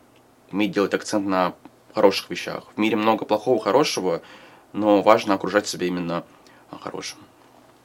иметь 0.50 0.73
делать 0.73 0.95
акцент 0.95 1.26
на 1.26 1.54
хороших 1.95 2.30
вещах. 2.30 2.64
В 2.75 2.78
мире 2.78 2.97
много 2.97 3.25
плохого, 3.25 3.61
хорошего, 3.62 4.23
но 4.73 5.02
важно 5.02 5.35
окружать 5.35 5.66
себя 5.66 5.87
именно 5.87 6.25
хорошим. 6.83 7.18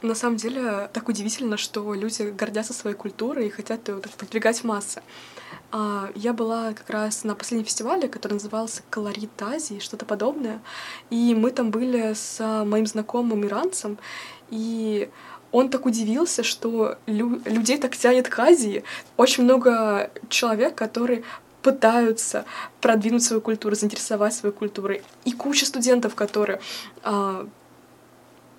На 0.02 0.16
самом 0.16 0.38
деле, 0.38 0.90
так 0.94 1.10
удивительно, 1.10 1.58
что 1.58 1.94
люди 1.94 2.24
гордятся 2.24 2.74
своей 2.74 2.96
культурой 2.96 3.48
и 3.48 3.50
хотят 3.50 3.88
ее 3.88 4.00
так 4.00 4.12
продвигать 4.14 4.64
массы. 4.64 5.04
А, 5.72 6.10
я 6.16 6.34
была 6.34 6.74
как 6.74 6.90
раз 6.90 7.24
на 7.24 7.36
последнем 7.36 7.66
фестивале, 7.66 8.08
который 8.08 8.34
назывался 8.34 8.82
«Колорит 8.90 9.40
Азии», 9.42 9.80
что-то 9.80 10.06
подобное. 10.06 10.60
И 11.12 11.36
мы 11.36 11.52
там 11.52 11.70
были 11.70 12.14
с 12.14 12.40
моим 12.66 12.88
знакомым 12.88 13.46
иранцем, 13.46 14.00
и 14.50 15.10
он 15.52 15.70
так 15.70 15.86
удивился, 15.86 16.44
что 16.44 16.98
лю- 17.06 17.42
людей 17.46 17.78
так 17.78 17.96
тянет 17.96 18.28
к 18.28 18.40
Азии. 18.40 18.84
Очень 19.18 19.44
много 19.44 20.10
человек, 20.30 20.76
которые 20.76 21.24
пытаются 21.62 22.46
продвинуть 22.80 23.24
свою 23.24 23.42
культуру, 23.42 23.76
заинтересовать 23.76 24.34
своей 24.34 24.56
культурой. 24.56 25.04
И 25.26 25.32
куча 25.32 25.66
студентов, 25.66 26.16
которые 26.16 26.60
а, 27.04 27.48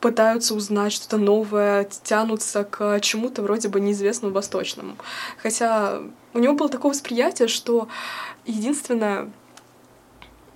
пытаются 0.02 0.54
узнать 0.54 0.92
что-то 0.92 1.16
новое, 1.16 1.88
тянутся 2.02 2.64
к 2.64 3.00
чему-то 3.00 3.40
вроде 3.40 3.68
бы 3.68 3.80
неизвестному 3.80 4.34
восточному. 4.34 4.96
Хотя 5.40 6.02
у 6.34 6.38
него 6.38 6.54
было 6.54 6.68
такое 6.68 6.92
восприятие, 6.92 7.48
что 7.48 7.88
единственное, 8.44 9.30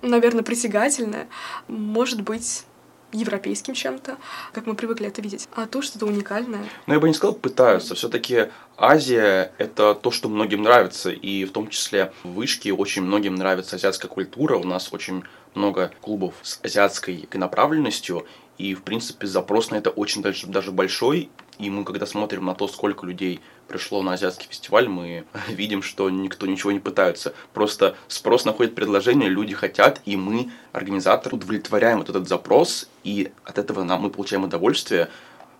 наверное, 0.01 0.43
притягательное 0.43 1.27
может 1.69 2.21
быть 2.21 2.65
европейским 3.13 3.73
чем-то, 3.73 4.17
как 4.51 4.65
мы 4.65 4.75
привыкли 4.75 5.07
это 5.07 5.21
видеть, 5.21 5.47
а 5.55 5.65
то 5.65 5.81
что-то 5.81 6.05
уникальное. 6.05 6.65
Ну, 6.85 6.93
я 6.93 6.99
бы 6.99 7.07
не 7.07 7.13
сказал, 7.13 7.33
пытаются. 7.33 7.95
Все-таки 7.95 8.49
Азия— 8.75 9.53
это 9.57 9.95
то, 9.95 10.11
что 10.11 10.27
многим 10.27 10.63
нравится, 10.63 11.09
и 11.09 11.45
в 11.45 11.53
том 11.53 11.69
числе 11.69 12.11
в 12.23 12.33
Вышке 12.33 12.73
очень 12.73 13.03
многим 13.03 13.35
нравится 13.35 13.77
азиатская 13.77 14.09
культура. 14.09 14.57
У 14.57 14.65
нас 14.65 14.89
очень 14.91 15.23
много 15.55 15.91
клубов 16.01 16.33
с 16.43 16.59
азиатской 16.61 17.29
направленностью, 17.33 18.27
и, 18.57 18.73
в 18.73 18.81
принципе, 18.81 19.27
запрос 19.27 19.69
на 19.69 19.75
это 19.75 19.89
очень 19.89 20.21
даже, 20.21 20.47
даже 20.47 20.71
большой. 20.71 21.29
И 21.59 21.69
мы, 21.69 21.83
когда 21.83 22.05
смотрим 22.05 22.45
на 22.45 22.55
то, 22.55 22.67
сколько 22.67 23.05
людей 23.05 23.39
пришло 23.67 24.01
на 24.01 24.13
азиатский 24.13 24.47
фестиваль, 24.47 24.87
мы 24.87 25.25
видим, 25.47 25.81
что 25.81 26.09
никто 26.09 26.45
ничего 26.47 26.71
не 26.71 26.79
пытается. 26.79 27.33
Просто 27.53 27.95
спрос 28.07 28.45
находит 28.45 28.75
предложение, 28.75 29.29
люди 29.29 29.53
хотят, 29.53 30.01
и 30.05 30.15
мы, 30.15 30.51
организаторы, 30.71 31.35
удовлетворяем 31.35 31.99
вот 31.99 32.09
этот 32.09 32.27
запрос, 32.27 32.89
и 33.03 33.31
от 33.43 33.57
этого 33.57 33.83
нам, 33.83 34.01
мы 34.01 34.09
получаем 34.09 34.43
удовольствие, 34.43 35.09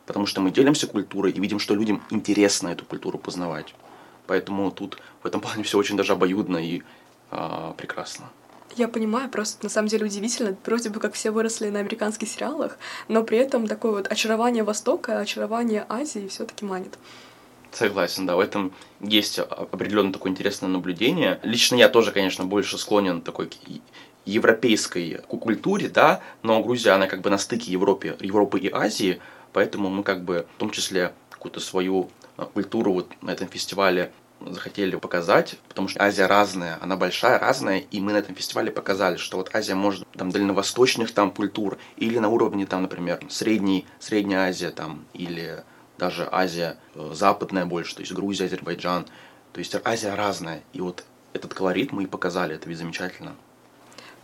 потому 0.06 0.26
что 0.26 0.42
мы 0.42 0.52
делимся 0.52 0.88
культурой 0.88 1.32
и 1.32 1.40
видим, 1.40 1.60
что 1.60 1.76
людям 1.76 2.02
интересно 2.10 2.70
эту 2.70 2.86
культуру 2.86 3.18
познавать. 3.18 3.76
Поэтому 4.26 4.72
тут 4.72 4.98
в 5.24 5.28
этом 5.28 5.42
плане 5.42 5.64
все 5.64 5.78
очень 5.78 5.98
даже 5.98 6.14
обоюдно 6.14 6.58
и 6.58 6.82
э, 7.32 7.74
прекрасно. 7.78 8.30
Я 8.76 8.88
понимаю, 8.88 9.30
просто 9.30 9.64
на 9.64 9.70
самом 9.70 9.88
деле 9.88 10.06
удивительно. 10.06 10.56
Вроде 10.66 10.90
бы 10.90 11.00
как 11.00 11.14
все 11.14 11.32
выросли 11.32 11.70
на 11.70 11.80
американских 11.80 12.28
сериалах, 12.28 12.78
но 13.08 13.24
при 13.24 13.38
этом 13.38 13.68
такое 13.68 13.92
вот 13.92 14.08
очарование 14.12 14.64
Востока, 14.64 15.20
очарование 15.20 15.86
Азии 15.90 16.28
все 16.28 16.46
таки 16.46 16.66
манит. 16.66 16.98
Согласен, 17.72 18.26
да, 18.26 18.36
в 18.36 18.40
этом 18.40 18.74
есть 19.02 19.40
определенно 19.40 20.14
такое 20.14 20.32
интересное 20.32 20.70
наблюдение. 20.70 21.40
Лично 21.44 21.76
я 21.76 21.90
тоже, 21.90 22.12
конечно, 22.12 22.46
больше 22.46 22.78
склонен 22.78 23.22
такой 23.22 23.50
европейской 24.26 25.22
культуре, 25.28 25.90
да, 25.90 26.22
но 26.44 26.62
Грузия, 26.62 26.92
она 26.92 27.08
как 27.08 27.22
бы 27.22 27.30
на 27.30 27.38
стыке 27.38 27.72
Европы, 27.72 28.16
Европы 28.20 28.60
и 28.60 28.70
Азии, 28.70 29.22
поэтому 29.54 29.90
мы 29.90 30.04
как 30.04 30.24
бы 30.24 30.46
в 30.56 30.60
том 30.60 30.70
числе 30.70 31.14
какую-то 31.30 31.60
свою 31.60 32.10
а, 32.36 32.46
культуру 32.46 32.94
вот 32.94 33.12
на 33.22 33.32
этом 33.32 33.48
фестивале 33.48 34.12
захотели 34.40 34.96
показать, 34.96 35.56
потому 35.68 35.88
что 35.88 36.02
Азия 36.04 36.26
разная, 36.28 36.78
она 36.82 36.96
большая, 36.96 37.40
разная, 37.40 37.80
и 37.80 38.00
мы 38.00 38.14
на 38.14 38.18
этом 38.18 38.36
фестивале 38.36 38.72
показали, 38.72 39.18
что 39.18 39.38
вот 39.38 39.54
Азия 39.54 39.76
может 39.76 40.08
там 40.14 40.32
дальневосточных 40.32 41.12
там 41.12 41.32
культур 41.32 41.78
или 41.98 42.18
на 42.20 42.30
уровне 42.30 42.66
там, 42.66 42.84
например, 42.84 43.20
средней, 43.30 43.86
Средняя 44.00 44.50
Азия 44.50 44.72
там 44.72 45.06
или 45.14 45.64
даже 45.98 46.28
Азия 46.32 46.78
э, 46.96 47.12
западная 47.14 47.66
больше, 47.66 47.96
то 47.96 48.02
есть 48.02 48.14
Грузия, 48.14 48.46
Азербайджан, 48.46 49.06
то 49.54 49.60
есть 49.60 49.76
Азия 49.84 50.14
разная, 50.14 50.62
и 50.74 50.82
вот 50.82 51.04
этот 51.34 51.54
колорит 51.54 51.92
мы 51.92 52.04
и 52.04 52.08
показали, 52.08 52.56
это 52.56 52.70
ведь 52.70 52.78
замечательно. 52.78 53.36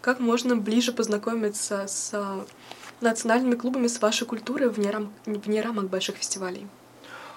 Как 0.02 0.20
можно 0.20 0.56
ближе 0.56 0.92
познакомиться 0.92 1.88
с 1.88 2.12
э, 2.14 2.46
национальными 3.02 3.56
клубами, 3.56 3.88
с 3.88 4.02
вашей 4.02 4.28
культурой 4.28 4.70
вне, 4.70 4.92
рам... 4.92 5.14
вне 5.26 5.62
рамок 5.62 5.90
больших 5.90 6.18
фестивалей? 6.18 6.68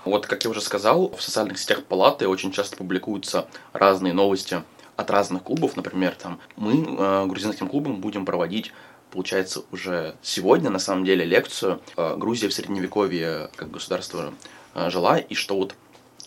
Вот, 0.07 0.27
как 0.27 0.45
я 0.45 0.51
уже 0.51 0.61
сказал, 0.61 1.11
в 1.11 1.21
социальных 1.21 1.59
сетях 1.59 1.85
палаты 1.85 2.29
очень 2.29 2.53
часто 2.53 2.77
публикуются 2.77 3.47
разные 3.73 4.13
новости 4.13 4.63
от 4.97 5.11
разных 5.11 5.43
клубов. 5.43 5.77
Например, 5.77 6.15
там 6.15 6.39
мы 6.57 6.75
э, 6.75 7.27
грузинским 7.27 7.69
клубом 7.69 8.01
будем 8.01 8.25
проводить 8.25 8.73
получается, 9.11 9.63
уже 9.73 10.15
сегодня, 10.21 10.69
на 10.69 10.79
самом 10.79 11.05
деле, 11.05 11.25
лекцию 11.25 11.81
э, 11.97 12.17
«Грузия 12.17 12.49
в 12.49 12.53
Средневековье 12.53 13.51
как 13.57 13.71
государство 13.71 14.35
э, 14.75 14.91
жила» 14.91 15.19
и 15.19 15.35
что 15.35 15.57
вот 15.57 15.75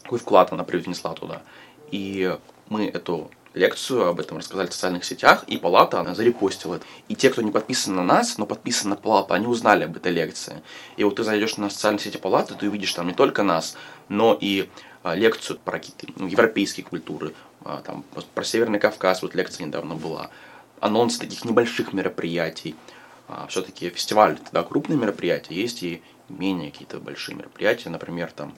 какой 0.03 0.19
вклад 0.19 0.51
она 0.51 0.63
привнесла 0.63 1.13
туда. 1.13 1.43
И 1.91 2.35
мы 2.67 2.87
эту 2.87 3.29
лекцию, 3.59 4.07
об 4.07 4.19
этом 4.19 4.37
рассказали 4.37 4.67
в 4.67 4.73
социальных 4.73 5.05
сетях, 5.05 5.43
и 5.47 5.57
палата, 5.57 5.99
она 5.99 6.15
зарепостила 6.15 6.75
это. 6.75 6.85
И 7.07 7.15
те, 7.15 7.29
кто 7.29 7.41
не 7.41 7.51
подписан 7.51 7.95
на 7.95 8.03
нас, 8.03 8.37
но 8.37 8.45
подписан 8.45 8.89
на 8.89 8.95
палату, 8.95 9.33
они 9.33 9.45
узнали 9.45 9.83
об 9.83 9.95
этой 9.95 10.11
лекции. 10.11 10.63
И 10.97 11.03
вот 11.03 11.17
ты 11.17 11.23
зайдешь 11.23 11.57
на 11.57 11.69
социальные 11.69 11.99
сети 11.99 12.17
палаты, 12.17 12.55
ты 12.55 12.67
увидишь 12.67 12.93
там 12.93 13.07
не 13.07 13.13
только 13.13 13.43
нас, 13.43 13.75
но 14.07 14.37
и 14.39 14.69
а, 15.03 15.13
лекцию 15.15 15.59
про 15.59 15.73
какие-то 15.79 16.07
ну, 16.15 16.27
европейские 16.27 16.85
культуры, 16.85 17.33
а, 17.63 17.81
там, 17.81 18.03
про 18.33 18.43
Северный 18.43 18.79
Кавказ, 18.79 19.21
вот 19.21 19.35
лекция 19.35 19.67
недавно 19.67 19.95
была, 19.95 20.31
анонс 20.79 21.17
таких 21.17 21.45
небольших 21.45 21.93
мероприятий. 21.93 22.75
А, 23.27 23.45
Все-таки 23.47 23.89
фестиваль, 23.89 24.37
тогда 24.37 24.63
крупные 24.63 24.97
мероприятия, 24.97 25.53
есть 25.53 25.83
и 25.83 26.01
менее 26.29 26.71
какие-то 26.71 26.99
большие 26.99 27.35
мероприятия, 27.35 27.89
например, 27.89 28.31
там 28.31 28.53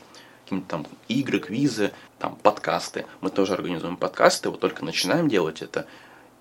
какие-то 0.51 0.67
там 0.67 0.87
игры, 1.07 1.39
квизы, 1.39 1.91
там 2.19 2.35
подкасты. 2.35 3.05
Мы 3.21 3.29
тоже 3.29 3.53
организуем 3.53 3.95
подкасты, 3.95 4.49
вот 4.49 4.59
только 4.59 4.83
начинаем 4.83 5.29
делать 5.29 5.61
это. 5.61 5.85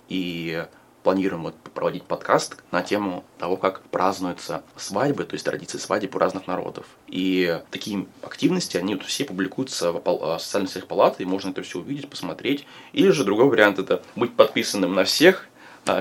И 0.08 0.66
планируем 1.04 1.44
вот 1.44 1.54
проводить 1.72 2.02
подкаст 2.02 2.56
на 2.72 2.82
тему 2.82 3.24
того, 3.38 3.56
как 3.56 3.82
празднуются 3.84 4.62
свадьбы, 4.76 5.24
то 5.24 5.34
есть 5.34 5.44
традиции 5.44 5.78
свадеб 5.78 6.14
у 6.16 6.18
разных 6.18 6.46
народов. 6.46 6.86
И 7.06 7.60
такие 7.70 8.06
активности, 8.22 8.76
они 8.76 8.96
вот 8.96 9.04
все 9.04 9.24
публикуются 9.24 9.92
в 9.92 10.38
социальных 10.38 10.70
сетях 10.70 10.88
палаты, 10.88 11.22
и 11.22 11.26
можно 11.26 11.50
это 11.50 11.62
все 11.62 11.78
увидеть, 11.78 12.10
посмотреть. 12.10 12.66
Или 12.92 13.10
же 13.10 13.24
другой 13.24 13.46
вариант 13.46 13.78
это 13.78 14.02
быть 14.16 14.34
подписанным 14.34 14.94
на 14.94 15.04
всех, 15.04 15.46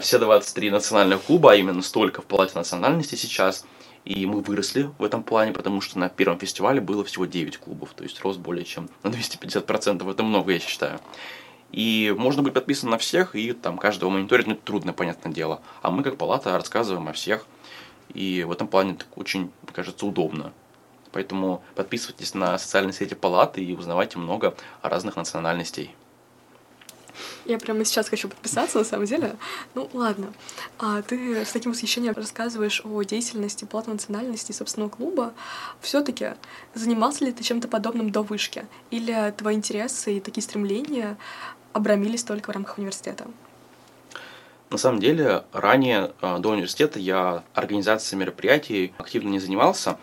все 0.01 0.19
23 0.19 0.71
национальных 0.71 1.21
клуба, 1.21 1.53
а 1.53 1.55
именно 1.55 1.81
столько 1.81 2.21
в 2.21 2.25
Палате 2.25 2.53
национальности 2.55 3.15
сейчас– 3.15 3.65
и 4.05 4.25
мы 4.25 4.41
выросли 4.41 4.89
в 4.97 5.03
этом 5.03 5.23
плане, 5.23 5.51
потому 5.51 5.81
что 5.81 5.99
на 5.99 6.09
первом 6.09 6.39
фестивале 6.39 6.81
было 6.81 7.03
всего 7.03 7.25
9 7.25 7.57
клубов, 7.57 7.93
то 7.95 8.03
есть 8.03 8.21
рост 8.21 8.39
более 8.39 8.65
чем 8.65 8.89
на 9.03 9.09
250%, 9.09 10.09
это 10.09 10.23
много, 10.23 10.53
я 10.53 10.59
считаю. 10.59 10.99
И 11.71 12.13
можно 12.17 12.41
быть 12.41 12.53
подписан 12.53 12.89
на 12.89 12.97
всех, 12.97 13.35
и 13.35 13.53
там 13.53 13.77
каждого 13.77 14.09
мониторить, 14.09 14.47
ну, 14.47 14.55
трудно, 14.55 14.93
понятное 14.93 15.31
дело. 15.31 15.61
А 15.81 15.91
мы, 15.91 16.03
как 16.03 16.17
палата, 16.17 16.51
рассказываем 16.57 17.07
о 17.07 17.13
всех, 17.13 17.45
и 18.13 18.43
в 18.43 18.51
этом 18.51 18.67
плане 18.67 18.95
так 18.95 19.07
очень, 19.17 19.51
кажется, 19.71 20.05
удобно. 20.05 20.51
Поэтому 21.11 21.63
подписывайтесь 21.75 22.33
на 22.33 22.57
социальные 22.57 22.93
сети 22.93 23.13
палаты 23.13 23.63
и 23.63 23.75
узнавайте 23.75 24.17
много 24.17 24.55
о 24.81 24.89
разных 24.89 25.15
национальностей. 25.15 25.95
Я 27.45 27.57
прямо 27.57 27.85
сейчас 27.85 28.09
хочу 28.09 28.29
подписаться, 28.29 28.79
на 28.79 28.83
самом 28.83 29.05
деле. 29.05 29.35
Ну, 29.75 29.89
ладно. 29.93 30.33
А 30.77 31.01
ты 31.01 31.45
с 31.45 31.51
таким 31.51 31.71
восхищением 31.71 32.13
рассказываешь 32.13 32.81
о 32.83 33.03
деятельности 33.03 33.65
платной 33.65 33.95
национальности 33.95 34.51
собственного 34.51 34.89
клуба. 34.89 35.33
все 35.81 36.01
таки 36.01 36.31
занимался 36.73 37.25
ли 37.25 37.31
ты 37.31 37.43
чем-то 37.43 37.67
подобным 37.67 38.11
до 38.11 38.21
вышки? 38.21 38.65
Или 38.91 39.33
твои 39.37 39.55
интересы 39.55 40.17
и 40.17 40.19
такие 40.19 40.43
стремления 40.43 41.17
обрамились 41.73 42.23
только 42.23 42.51
в 42.51 42.53
рамках 42.53 42.77
университета? 42.77 43.27
На 44.69 44.77
самом 44.77 44.99
деле, 44.99 45.45
ранее, 45.51 46.11
а, 46.21 46.37
до 46.37 46.49
университета, 46.49 46.99
я 46.99 47.43
организацией 47.53 48.19
мероприятий 48.19 48.93
активно 48.99 49.29
не 49.29 49.39
занимался. 49.39 49.97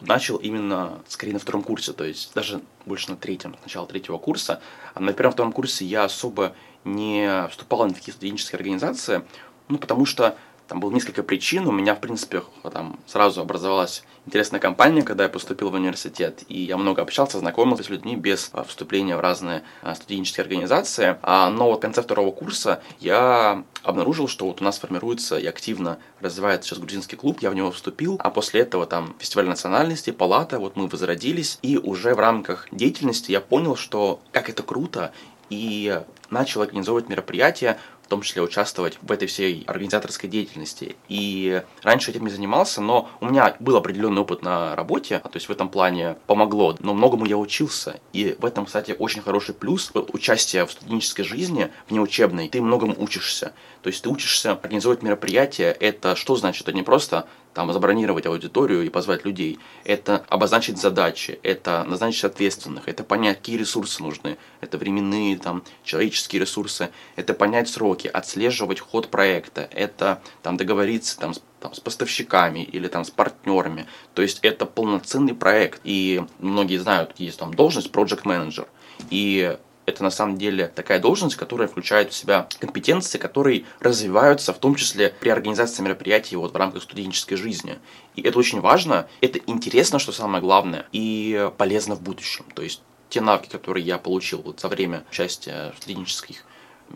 Начал 0.00 0.36
именно 0.36 1.00
скорее 1.08 1.32
на 1.32 1.38
втором 1.38 1.62
курсе, 1.62 1.92
то 1.92 2.04
есть 2.04 2.32
даже 2.34 2.60
больше 2.86 3.10
на 3.10 3.16
третьем, 3.16 3.56
с 3.66 3.86
третьего 3.86 4.18
курса. 4.18 4.60
А 4.94 5.00
на 5.00 5.12
первом-втором 5.12 5.52
курсе 5.52 5.84
я 5.84 6.04
особо 6.04 6.54
не 6.84 7.48
вступал 7.48 7.86
в 7.86 7.92
такие 7.94 8.12
студенческие 8.12 8.56
организации, 8.56 9.22
ну, 9.68 9.78
потому 9.78 10.06
что 10.06 10.36
там 10.72 10.80
было 10.80 10.90
несколько 10.90 11.22
причин. 11.22 11.68
У 11.68 11.70
меня, 11.70 11.94
в 11.94 12.00
принципе, 12.00 12.42
там 12.72 12.98
сразу 13.06 13.42
образовалась 13.42 14.04
интересная 14.24 14.58
компания, 14.58 15.02
когда 15.02 15.24
я 15.24 15.28
поступил 15.28 15.68
в 15.68 15.74
университет. 15.74 16.44
И 16.48 16.62
я 16.62 16.78
много 16.78 17.02
общался, 17.02 17.38
знакомился 17.38 17.84
с 17.84 17.90
людьми 17.90 18.16
без 18.16 18.48
а, 18.54 18.64
вступления 18.64 19.18
в 19.18 19.20
разные 19.20 19.64
а, 19.82 19.94
студенческие 19.94 20.44
организации. 20.44 21.18
А, 21.20 21.50
но 21.50 21.66
вот 21.66 21.76
в 21.76 21.80
конце 21.80 22.00
второго 22.00 22.30
курса 22.32 22.82
я 23.00 23.64
обнаружил, 23.82 24.28
что 24.28 24.46
вот 24.46 24.62
у 24.62 24.64
нас 24.64 24.78
формируется 24.78 25.36
и 25.36 25.44
активно 25.44 25.98
развивается 26.22 26.70
сейчас 26.70 26.78
грузинский 26.78 27.16
клуб, 27.16 27.40
я 27.42 27.50
в 27.50 27.54
него 27.54 27.70
вступил, 27.70 28.16
а 28.18 28.30
после 28.30 28.62
этого 28.62 28.86
там 28.86 29.14
фестиваль 29.18 29.48
национальности, 29.48 30.10
палата, 30.10 30.58
вот 30.58 30.74
мы 30.76 30.86
возродились, 30.86 31.58
и 31.60 31.76
уже 31.76 32.14
в 32.14 32.18
рамках 32.18 32.66
деятельности 32.72 33.30
я 33.30 33.42
понял, 33.42 33.76
что 33.76 34.20
как 34.30 34.48
это 34.48 34.62
круто, 34.62 35.12
и 35.50 36.00
начал 36.30 36.62
организовывать 36.62 37.10
мероприятия, 37.10 37.78
том 38.12 38.20
числе 38.20 38.42
участвовать 38.42 38.98
в 39.00 39.10
этой 39.10 39.26
всей 39.26 39.64
организаторской 39.66 40.28
деятельности. 40.28 40.96
И 41.08 41.62
раньше 41.82 42.10
этим 42.10 42.26
не 42.26 42.30
занимался, 42.30 42.82
но 42.82 43.08
у 43.20 43.26
меня 43.26 43.56
был 43.58 43.74
определенный 43.74 44.20
опыт 44.20 44.42
на 44.42 44.76
работе, 44.76 45.20
то 45.20 45.30
есть 45.32 45.48
в 45.48 45.50
этом 45.50 45.70
плане 45.70 46.16
помогло, 46.26 46.76
но 46.80 46.92
многому 46.92 47.24
я 47.24 47.38
учился. 47.38 48.00
И 48.12 48.36
в 48.38 48.44
этом, 48.44 48.66
кстати, 48.66 48.94
очень 48.98 49.22
хороший 49.22 49.54
плюс 49.54 49.90
участия 49.94 50.66
в 50.66 50.72
студенческой 50.72 51.22
жизни, 51.22 51.70
внеучебной, 51.88 52.50
ты 52.50 52.60
многому 52.60 52.94
учишься. 52.98 53.54
То 53.80 53.88
есть 53.88 54.02
ты 54.02 54.10
учишься 54.10 54.52
организовывать 54.52 55.02
мероприятия, 55.02 55.74
это 55.80 56.14
что 56.14 56.36
значит? 56.36 56.68
Это 56.68 56.76
не 56.76 56.82
просто 56.82 57.26
там 57.54 57.72
забронировать 57.72 58.26
аудиторию 58.26 58.84
и 58.84 58.88
позвать 58.88 59.24
людей. 59.24 59.58
Это 59.84 60.24
обозначить 60.28 60.78
задачи, 60.78 61.38
это 61.42 61.84
назначить 61.84 62.24
ответственных, 62.24 62.88
это 62.88 63.04
понять, 63.04 63.38
какие 63.38 63.58
ресурсы 63.58 64.02
нужны. 64.02 64.38
Это 64.60 64.78
временные, 64.78 65.36
там, 65.38 65.62
человеческие 65.84 66.40
ресурсы, 66.40 66.90
это 67.16 67.34
понять 67.34 67.68
сроки, 67.68 68.01
отслеживать 68.08 68.80
ход 68.80 69.08
проекта, 69.08 69.68
это 69.72 70.20
там 70.42 70.56
договориться 70.56 71.18
там, 71.18 71.34
с 71.34 71.42
там, 71.62 71.72
с 71.72 71.80
поставщиками 71.80 72.60
или 72.60 72.88
там 72.88 73.04
с 73.04 73.10
партнерами. 73.10 73.86
То 74.14 74.22
есть 74.22 74.40
это 74.42 74.66
полноценный 74.66 75.34
проект. 75.34 75.80
И 75.84 76.22
многие 76.40 76.78
знают, 76.78 77.12
есть 77.18 77.38
там 77.38 77.54
должность 77.54 77.90
project 77.90 78.24
manager. 78.24 78.66
И 79.10 79.56
это 79.86 80.02
на 80.02 80.10
самом 80.10 80.38
деле 80.38 80.68
такая 80.68 80.98
должность, 81.00 81.36
которая 81.36 81.68
включает 81.68 82.12
в 82.12 82.16
себя 82.16 82.48
компетенции, 82.58 83.18
которые 83.18 83.64
развиваются 83.80 84.52
в 84.52 84.58
том 84.58 84.74
числе 84.74 85.14
при 85.20 85.28
организации 85.28 85.82
мероприятий 85.82 86.36
вот 86.36 86.52
в 86.52 86.56
рамках 86.56 86.82
студенческой 86.82 87.36
жизни. 87.36 87.78
И 88.16 88.22
это 88.22 88.38
очень 88.38 88.60
важно, 88.60 89.08
это 89.20 89.38
интересно, 89.46 89.98
что 89.98 90.12
самое 90.12 90.42
главное, 90.42 90.86
и 90.92 91.50
полезно 91.58 91.94
в 91.94 92.02
будущем. 92.02 92.44
То 92.54 92.62
есть 92.62 92.82
те 93.08 93.20
навыки, 93.20 93.48
которые 93.48 93.84
я 93.84 93.98
получил 93.98 94.42
вот 94.42 94.60
за 94.60 94.68
время 94.68 95.04
участия 95.10 95.72
в 95.76 95.82
студенческих 95.82 96.44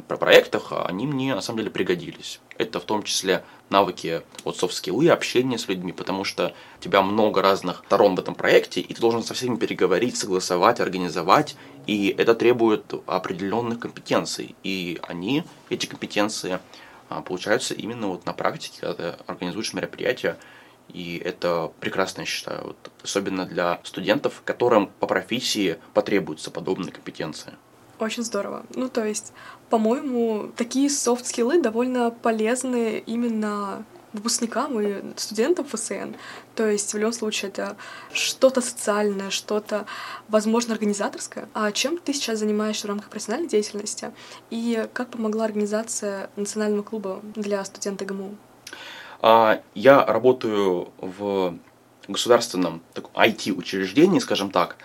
проектах, 0.02 0.72
они 0.72 1.06
мне 1.06 1.34
на 1.34 1.40
самом 1.40 1.58
деле 1.58 1.70
пригодились. 1.70 2.40
Это 2.58 2.80
в 2.80 2.84
том 2.84 3.02
числе 3.02 3.44
навыки 3.70 4.22
вот 4.44 4.56
софт-скиллы, 4.56 5.08
общение 5.08 5.58
с 5.58 5.68
людьми, 5.68 5.92
потому 5.92 6.24
что 6.24 6.54
у 6.78 6.82
тебя 6.82 7.02
много 7.02 7.42
разных 7.42 7.82
сторон 7.86 8.14
в 8.14 8.20
этом 8.20 8.34
проекте, 8.34 8.80
и 8.80 8.94
ты 8.94 9.00
должен 9.00 9.22
со 9.22 9.34
всеми 9.34 9.56
переговорить, 9.56 10.16
согласовать, 10.16 10.80
организовать, 10.80 11.56
и 11.86 12.14
это 12.16 12.34
требует 12.34 12.94
определенных 13.06 13.80
компетенций. 13.80 14.54
И 14.62 14.98
они, 15.02 15.44
эти 15.68 15.86
компетенции, 15.86 16.60
а, 17.08 17.22
получаются 17.22 17.74
именно 17.74 18.08
вот 18.08 18.26
на 18.26 18.32
практике, 18.32 18.80
когда 18.80 18.94
ты 18.94 19.22
организуешь 19.26 19.72
мероприятия, 19.72 20.38
и 20.88 21.20
это 21.24 21.72
прекрасно, 21.80 22.20
я 22.20 22.26
считаю, 22.26 22.64
вот, 22.68 22.76
особенно 23.02 23.44
для 23.44 23.80
студентов, 23.84 24.42
которым 24.44 24.86
по 25.00 25.06
профессии 25.06 25.78
потребуются 25.94 26.50
подобные 26.50 26.92
компетенции. 26.92 27.54
Очень 27.98 28.24
здорово. 28.24 28.64
Ну, 28.74 28.88
то 28.88 29.04
есть, 29.04 29.32
по-моему, 29.70 30.50
такие 30.56 30.90
софт-скиллы 30.90 31.62
довольно 31.62 32.10
полезны 32.10 33.02
именно 33.06 33.84
выпускникам 34.12 34.80
и 34.80 35.02
студентам 35.16 35.66
ФСН. 35.66 36.14
То 36.54 36.68
есть 36.68 36.92
в 36.92 36.98
любом 36.98 37.12
случае 37.12 37.50
это 37.50 37.76
что-то 38.12 38.60
социальное, 38.60 39.30
что-то, 39.30 39.86
возможно, 40.28 40.74
организаторское. 40.74 41.48
А 41.54 41.70
чем 41.72 41.98
ты 41.98 42.12
сейчас 42.12 42.38
занимаешься 42.38 42.86
в 42.86 42.90
рамках 42.90 43.10
профессиональной 43.10 43.48
деятельности? 43.48 44.12
И 44.50 44.86
как 44.92 45.10
помогла 45.10 45.44
организация 45.44 46.30
национального 46.36 46.82
клуба 46.82 47.20
для 47.34 47.64
студента 47.64 48.04
ГМУ? 48.04 48.36
А, 49.20 49.60
я 49.74 50.04
работаю 50.04 50.90
в 50.98 51.54
государственном 52.08 52.82
IT-учреждении, 52.94 54.18
скажем 54.18 54.50
так, 54.50 54.76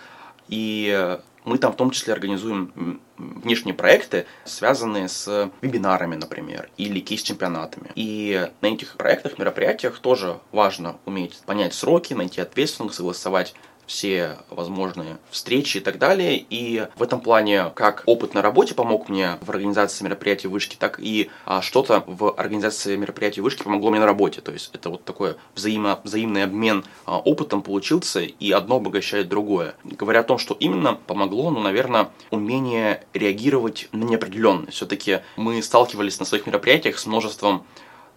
и 0.48 1.18
мы 1.44 1.58
там 1.58 1.72
в 1.72 1.76
том 1.76 1.90
числе 1.90 2.12
организуем 2.12 3.00
внешние 3.16 3.74
проекты, 3.74 4.26
связанные 4.44 5.08
с 5.08 5.50
вебинарами, 5.60 6.16
например, 6.16 6.68
или 6.76 7.00
кейс-чемпионатами. 7.00 7.90
И 7.94 8.48
на 8.60 8.66
этих 8.66 8.96
проектах, 8.96 9.38
мероприятиях 9.38 9.98
тоже 9.98 10.38
важно 10.52 10.96
уметь 11.04 11.40
понять 11.46 11.74
сроки, 11.74 12.14
найти 12.14 12.40
ответственных, 12.40 12.94
согласовать 12.94 13.54
все 13.86 14.38
возможные 14.50 15.18
встречи 15.30 15.78
и 15.78 15.80
так 15.80 15.98
далее. 15.98 16.44
И 16.48 16.86
в 16.96 17.02
этом 17.02 17.20
плане 17.20 17.70
как 17.74 18.02
опыт 18.06 18.34
на 18.34 18.42
работе 18.42 18.74
помог 18.74 19.08
мне 19.08 19.38
в 19.40 19.50
организации 19.50 20.04
мероприятий 20.04 20.48
вышки, 20.48 20.76
так 20.78 20.98
и 21.00 21.30
а, 21.44 21.62
что-то 21.62 22.04
в 22.06 22.32
организации 22.32 22.96
мероприятий 22.96 23.40
вышки 23.40 23.62
помогло 23.62 23.90
мне 23.90 24.00
на 24.00 24.06
работе. 24.06 24.40
То 24.40 24.52
есть 24.52 24.70
это 24.72 24.90
вот 24.90 25.04
такой 25.04 25.36
взаимо, 25.54 26.00
взаимный 26.04 26.44
обмен 26.44 26.84
а, 27.04 27.18
опытом 27.18 27.62
получился, 27.62 28.20
и 28.20 28.50
одно 28.50 28.76
обогащает 28.76 29.28
другое. 29.28 29.74
Говоря 29.84 30.20
о 30.20 30.24
том, 30.24 30.38
что 30.38 30.56
именно 30.58 30.94
помогло, 30.94 31.50
ну, 31.50 31.60
наверное, 31.60 32.10
умение 32.30 33.04
реагировать 33.14 33.88
на 33.92 34.04
неопределенность. 34.04 34.76
Все-таки 34.76 35.20
мы 35.36 35.62
сталкивались 35.62 36.18
на 36.18 36.24
своих 36.24 36.46
мероприятиях 36.46 36.98
с 36.98 37.06
множеством 37.06 37.64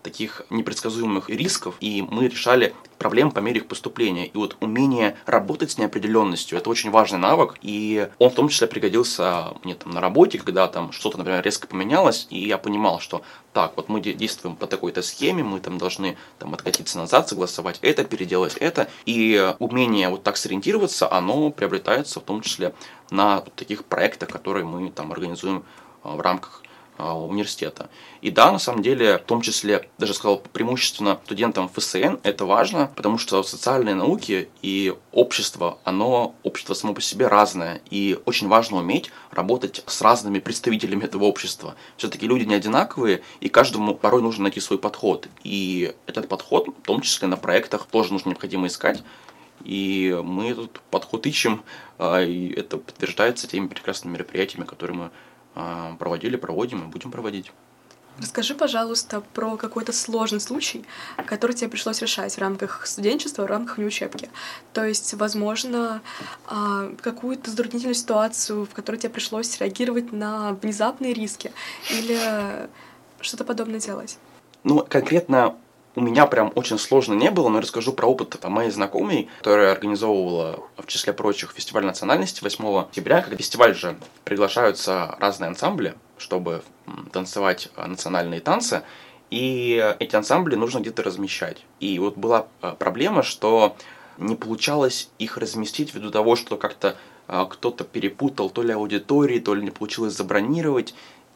таких 0.05 0.43
непредсказуемых 0.51 1.31
рисков, 1.31 1.73
и 1.79 2.05
мы 2.07 2.27
решали 2.27 2.75
проблем 2.99 3.31
по 3.31 3.39
мере 3.39 3.57
их 3.57 3.67
поступления. 3.67 4.27
И 4.27 4.37
вот 4.37 4.55
умение 4.59 5.17
работать 5.25 5.71
с 5.71 5.79
неопределенностью– 5.79 6.57
это 6.59 6.69
очень 6.69 6.91
важный 6.91 7.17
навык, 7.17 7.55
и 7.63 8.07
он 8.19 8.29
в 8.29 8.35
том 8.35 8.47
числе 8.49 8.67
пригодился 8.67 9.53
мне 9.63 9.73
там 9.73 9.91
на 9.91 10.01
работе, 10.01 10.37
когда 10.37 10.67
там 10.67 10.91
что-то, 10.91 11.17
например, 11.17 11.43
резко 11.43 11.65
поменялось, 11.65 12.27
и 12.29 12.47
я 12.47 12.59
понимал, 12.59 12.99
что 12.99 13.23
так, 13.51 13.73
вот 13.77 13.89
мы 13.89 13.99
действуем 13.99 14.55
по 14.55 14.67
такой-то 14.67 15.01
схеме, 15.01 15.43
мы 15.43 15.59
там 15.59 15.79
должны 15.79 16.17
там 16.37 16.53
откатиться 16.53 16.99
назад, 16.99 17.27
согласовать 17.27 17.79
это, 17.81 18.03
переделать 18.03 18.55
это, 18.57 18.87
и 19.07 19.53
умение 19.57 20.09
вот 20.09 20.21
так 20.21 20.37
сориентироваться, 20.37 21.11
оно 21.11 21.49
приобретается 21.49 22.19
в 22.19 22.23
том 22.23 22.41
числе 22.41 22.75
на 23.09 23.41
таких 23.55 23.85
проектах, 23.85 24.29
которые 24.29 24.65
мы 24.65 24.91
там 24.91 25.11
организуем 25.11 25.63
а, 26.03 26.15
в 26.15 26.21
рамках 26.21 26.61
университета. 26.97 27.89
И 28.21 28.31
да, 28.31 28.51
на 28.51 28.59
самом 28.59 28.81
деле, 28.81 29.17
в 29.17 29.23
том 29.23 29.41
числе, 29.41 29.89
даже 29.97 30.13
сказал, 30.13 30.41
преимущественно 30.53 31.19
студентам 31.25 31.69
ФСН 31.69 32.17
это 32.23 32.45
важно, 32.45 32.91
потому 32.95 33.17
что 33.17 33.43
социальные 33.43 33.95
науки 33.95 34.49
и 34.61 34.93
общество, 35.11 35.77
оно, 35.83 36.35
общество 36.43 36.73
само 36.73 36.93
по 36.93 37.01
себе 37.01 37.27
разное, 37.27 37.81
и 37.89 38.17
очень 38.25 38.47
важно 38.47 38.77
уметь 38.77 39.11
работать 39.31 39.83
с 39.85 40.01
разными 40.01 40.39
представителями 40.39 41.03
этого 41.03 41.25
общества. 41.25 41.75
Все-таки 41.97 42.27
люди 42.27 42.45
не 42.45 42.55
одинаковые, 42.55 43.21
и 43.41 43.49
каждому 43.49 43.95
порой 43.95 44.21
нужно 44.21 44.43
найти 44.43 44.59
свой 44.59 44.79
подход. 44.79 45.27
И 45.43 45.93
этот 46.07 46.29
подход, 46.29 46.67
в 46.67 46.85
том 46.85 47.01
числе 47.01 47.27
на 47.27 47.37
проектах, 47.37 47.87
тоже 47.87 48.13
нужно 48.13 48.29
необходимо 48.29 48.67
искать, 48.67 49.03
и 49.63 50.17
мы 50.23 50.49
этот 50.49 50.79
подход 50.91 51.25
ищем, 51.25 51.63
а, 51.97 52.21
и 52.21 52.49
это 52.51 52.77
подтверждается 52.77 53.47
теми 53.47 53.67
прекрасными 53.67 54.13
мероприятиями, 54.13 54.65
которые 54.65 54.97
мы 54.97 55.05
а, 55.05 55.11
проводили, 55.99 56.35
проводим 56.35 56.83
и 56.83 56.87
будем 56.87 57.11
проводить. 57.11 57.51
Расскажи, 58.17 58.55
пожалуйста, 58.55 59.21
про 59.33 59.57
какой-то 59.57 59.91
сложный 59.91 60.39
случай, 60.39 60.85
который 61.25 61.53
тебе 61.53 61.69
пришлось 61.69 62.01
решать 62.01 62.33
в 62.33 62.37
рамках 62.37 62.87
студенчества, 62.87 63.43
в 63.43 63.47
рамках 63.47 63.77
неучебки. 63.77 64.29
То 64.71 64.85
есть, 64.85 65.13
возможно, 65.15 66.01
а, 66.47 66.93
какую-то 67.01 67.49
затруднительную 67.49 67.95
ситуацию, 67.95 68.65
в 68.65 68.69
которой 68.69 68.97
тебе 68.97 69.09
пришлось 69.09 69.59
реагировать 69.59 70.13
на 70.13 70.53
внезапные 70.53 71.13
риски 71.13 71.51
или 71.89 72.69
что-то 73.19 73.43
подобное 73.43 73.81
делать. 73.81 74.17
Ну, 74.63 74.85
конкретно 74.87 75.55
у 75.95 76.01
меня 76.01 76.25
прям 76.25 76.51
очень 76.55 76.77
сложно 76.77 77.13
не 77.13 77.31
было, 77.31 77.49
но 77.49 77.55
я 77.55 77.61
расскажу 77.61 77.93
про 77.93 78.05
опыт 78.05 78.37
там, 78.39 78.51
моей 78.51 78.69
знакомой, 78.69 79.29
которая 79.37 79.71
организовывала, 79.71 80.63
в 80.77 80.87
числе 80.87 81.13
прочих, 81.13 81.51
фестиваль 81.51 81.85
национальности 81.85 82.43
8 82.43 82.79
октября. 82.79 83.21
Как 83.21 83.37
фестиваль 83.37 83.75
же 83.75 83.95
приглашаются 84.25 85.15
разные 85.19 85.47
ансамбли, 85.49 85.95
чтобы 86.17 86.63
танцевать 87.11 87.69
национальные 87.77 88.41
танцы. 88.41 88.83
И 89.31 89.95
эти 89.99 90.15
ансамбли 90.15 90.55
нужно 90.55 90.79
где-то 90.79 91.01
размещать. 91.01 91.65
И 91.79 91.97
вот 91.99 92.17
была 92.17 92.47
а, 92.61 92.75
проблема, 92.75 93.23
что 93.23 93.75
не 94.17 94.35
получалось 94.35 95.09
их 95.17 95.37
разместить 95.37 95.93
ввиду 95.93 96.11
того, 96.11 96.35
что 96.35 96.57
как-то 96.57 96.95
а, 97.27 97.45
кто-то 97.45 97.83
перепутал 97.85 98.49
то 98.49 98.61
ли 98.61 98.71
аудитории, 98.73 99.39
то 99.39 99.55
ли 99.55 99.63
не 99.63 99.71
получилось 99.71 100.13
забронировать. 100.13 100.93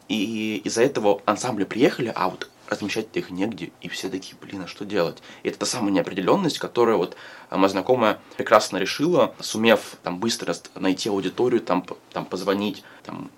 И 0.08 0.60
из-за 0.64 0.82
этого 0.82 1.22
ансамбли 1.24 1.64
приехали, 1.64 2.12
а 2.14 2.28
вот 2.28 2.48
размещать-то 2.70 3.18
их 3.18 3.30
негде, 3.30 3.72
и 3.80 3.88
все 3.88 4.08
такие, 4.08 4.36
блин, 4.40 4.62
а 4.62 4.66
что 4.66 4.84
делать? 4.84 5.18
И 5.42 5.48
это 5.48 5.58
та 5.58 5.66
самая 5.66 5.92
неопределенность, 5.92 6.58
которая 6.58 6.96
вот 6.96 7.16
а, 7.50 7.56
моя 7.56 7.68
знакомая 7.68 8.20
прекрасно 8.36 8.78
решила, 8.78 9.34
сумев 9.40 9.96
там 10.02 10.18
быстро 10.18 10.54
найти 10.76 11.08
аудиторию, 11.08 11.60
там, 11.60 11.84
там 12.12 12.24
позвонить, 12.24 12.82
там, 13.04 13.30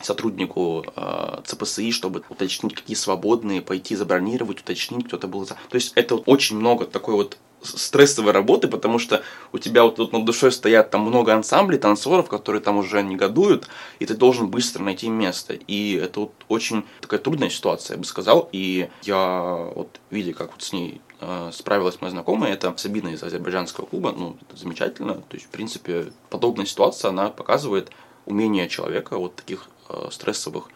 сотруднику 0.00 0.84
э, 0.94 1.40
ЦПСИ, 1.44 1.90
чтобы 1.90 2.22
уточнить, 2.28 2.74
какие 2.74 2.96
свободные, 2.96 3.60
пойти 3.60 3.96
забронировать, 3.96 4.60
уточнить, 4.60 5.06
кто-то 5.06 5.26
был 5.26 5.44
за. 5.44 5.54
То 5.54 5.74
есть 5.74 5.92
это 5.96 6.14
очень 6.14 6.56
много 6.56 6.86
такой 6.86 7.14
вот 7.14 7.36
стрессовой 7.62 8.32
работы, 8.32 8.68
потому 8.68 8.98
что 8.98 9.22
у 9.52 9.58
тебя 9.58 9.84
вот 9.84 9.96
тут 9.96 10.12
над 10.12 10.24
душой 10.24 10.52
стоят 10.52 10.90
там 10.90 11.02
много 11.02 11.34
ансамблей, 11.34 11.78
танцоров, 11.78 12.28
которые 12.28 12.62
там 12.62 12.76
уже 12.78 13.02
негодуют, 13.02 13.68
и 13.98 14.06
ты 14.06 14.14
должен 14.14 14.48
быстро 14.48 14.82
найти 14.82 15.08
место. 15.08 15.54
И 15.54 15.94
это 15.94 16.20
вот 16.20 16.32
очень 16.48 16.84
такая 17.00 17.20
трудная 17.20 17.50
ситуация, 17.50 17.94
я 17.94 17.98
бы 17.98 18.04
сказал. 18.04 18.48
И 18.52 18.88
я 19.02 19.70
вот, 19.74 20.00
видя, 20.10 20.32
как 20.32 20.52
вот 20.52 20.62
с 20.62 20.72
ней 20.72 21.00
э, 21.20 21.50
справилась 21.52 22.00
моя 22.00 22.12
знакомая, 22.12 22.52
это 22.52 22.74
Сабина 22.76 23.08
из 23.08 23.22
азербайджанского 23.22 23.86
клуба, 23.86 24.14
ну, 24.16 24.36
это 24.48 24.56
замечательно. 24.56 25.14
То 25.14 25.34
есть, 25.36 25.46
в 25.46 25.50
принципе, 25.50 26.12
подобная 26.30 26.66
ситуация, 26.66 27.10
она 27.10 27.30
показывает 27.30 27.90
умение 28.26 28.68
человека 28.68 29.18
вот 29.18 29.36
таких 29.36 29.68
э, 29.88 30.08
стрессовых 30.10 30.68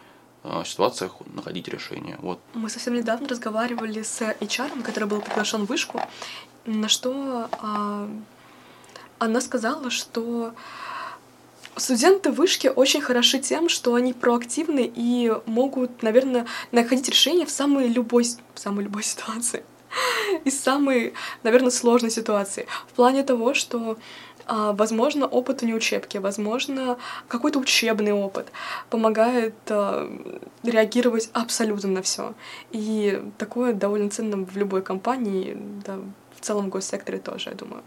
э, 0.43 0.63
ситуациях 0.65 1.13
находить 1.33 1.67
решение. 1.67 2.17
Вот. 2.21 2.39
Мы 2.53 2.69
совсем 2.69 2.95
недавно 2.95 3.27
разговаривали 3.27 4.01
с 4.01 4.21
HR, 4.21 4.81
который 4.81 5.07
был 5.07 5.21
приглашен 5.21 5.65
в 5.65 5.69
вышку, 5.69 6.01
на 6.65 6.87
что 6.87 7.49
а, 7.61 8.09
она 9.19 9.41
сказала, 9.41 9.89
что 9.89 10.53
студенты 11.75 12.31
вышки 12.31 12.67
очень 12.67 13.01
хороши 13.01 13.39
тем, 13.39 13.69
что 13.69 13.95
они 13.95 14.13
проактивны 14.13 14.91
и 14.93 15.33
могут, 15.45 16.03
наверное, 16.03 16.45
находить 16.71 17.09
решение 17.09 17.45
в 17.45 17.51
самой 17.51 17.87
любой, 17.87 18.25
в 18.53 18.59
самой 18.59 18.83
любой 18.85 19.03
ситуации. 19.11 19.63
Из 20.43 20.59
самой, 20.59 21.13
наверное, 21.43 21.69
сложной 21.69 22.09
ситуации. 22.09 22.65
В 22.87 22.93
плане 22.93 23.23
того, 23.23 23.53
что 23.53 23.97
а, 24.45 24.73
Возможно, 24.73 25.25
опыт 25.25 25.61
не 25.61 25.73
учебки, 25.73 26.17
возможно, 26.17 26.97
какой-то 27.27 27.59
учебный 27.59 28.11
опыт 28.11 28.51
помогает 28.89 29.55
а, 29.69 30.11
реагировать 30.63 31.29
абсолютно 31.33 31.89
на 31.89 32.01
все. 32.01 32.33
И 32.71 33.21
такое 33.37 33.73
довольно 33.73 34.09
ценно 34.09 34.45
в 34.45 34.57
любой 34.57 34.81
компании, 34.81 35.57
да, 35.85 35.99
целом 36.43 36.69
госсекторе 36.69 37.19
тоже, 37.19 37.49
я 37.49 37.55
думаю. 37.55 37.83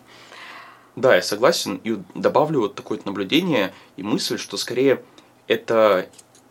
Да, 0.96 1.14
я 1.14 1.22
согласен. 1.22 1.80
И 1.84 1.98
добавлю 2.14 2.60
вот 2.60 2.74
такое 2.74 2.98
наблюдение 3.04 3.74
и 3.96 4.02
мысль, 4.02 4.38
что 4.38 4.56
скорее 4.56 5.02
это 5.46 6.08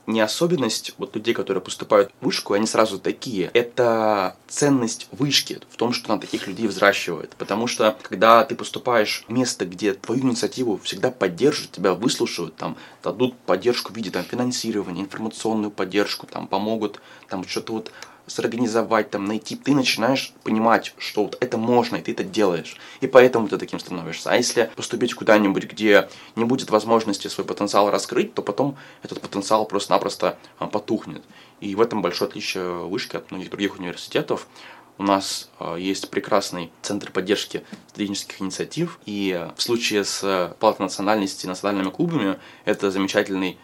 не 0.08 0.22
особенность 0.22 0.94
вот 0.98 1.16
людей, 1.16 1.34
которые 1.34 1.62
поступают 1.62 2.12
в 2.22 2.26
вышку, 2.26 2.54
они 2.54 2.68
сразу 2.68 3.00
такие. 3.00 3.50
Это 3.54 4.38
ценность 4.48 5.08
вышки 5.12 5.60
в 5.70 5.78
том, 5.78 5.94
что 5.94 6.14
она 6.14 6.22
таких 6.22 6.48
людей 6.48 6.68
взращивает. 6.68 7.36
Потому 7.38 7.68
что, 7.68 7.98
когда 8.04 8.44
ты 8.44 8.56
поступаешь 8.56 9.26
в 9.28 9.32
место, 9.32 9.66
где 9.66 9.94
твою 9.94 10.22
инициативу 10.22 10.78
всегда 10.84 11.12
поддержат, 11.12 11.72
тебя 11.72 11.94
выслушают, 11.94 12.56
там, 12.56 12.78
дадут 13.04 13.36
поддержку 13.36 13.94
в 13.94 13.96
виде 13.96 14.12
там, 14.12 14.24
финансирования, 14.24 15.02
информационную 15.02 15.72
поддержку, 15.72 16.28
там, 16.28 16.48
помогут 16.48 17.02
там 17.28 17.48
что-то 17.48 17.74
вот 17.74 17.92
сорганизовать, 18.28 19.12
там, 19.12 19.26
найти, 19.26 19.56
ты 19.56 19.74
начинаешь 19.74 20.34
понимать, 20.44 20.94
что 20.98 21.24
вот 21.24 21.38
это 21.40 21.58
можно, 21.58 21.98
и 21.98 22.02
ты 22.02 22.12
это 22.12 22.24
делаешь. 22.24 22.78
И 23.02 23.08
поэтому 23.08 23.48
ты 23.48 23.58
таким 23.58 23.80
становишься. 23.80 24.32
А 24.32 24.36
если 24.36 24.72
поступить 24.76 25.14
куда-нибудь, 25.14 25.66
где 25.66 26.10
не 26.36 26.44
будет 26.44 26.70
возможности 26.70 27.28
свой 27.28 27.46
потенциал 27.46 27.92
раскрыть, 27.92 28.34
то 28.34 28.42
потом 28.42 28.78
этот 29.04 29.22
потенциал 29.22 29.66
просто-напросто 29.66 30.38
а, 30.58 30.68
потухнет. 30.68 31.24
И 31.60 31.76
в 31.76 31.82
этом 31.82 32.02
большое 32.02 32.30
отличие 32.30 32.70
вышки 32.88 33.16
от 33.16 33.32
многих 33.32 33.50
других 33.50 33.80
университетов. 33.80 34.48
У 34.98 35.04
нас 35.04 35.50
э, 35.60 35.76
есть 35.78 36.10
прекрасный 36.10 36.72
центр 36.82 37.12
поддержки 37.12 37.64
студенческих 37.90 38.42
инициатив, 38.42 38.98
и 39.06 39.48
в 39.58 39.62
случае 39.62 40.06
с 40.06 40.56
платой 40.60 40.86
национальности 40.86 41.48
национальными 41.48 41.90
клубами 41.90 42.40
это 42.64 42.92
замечательный 42.92 43.58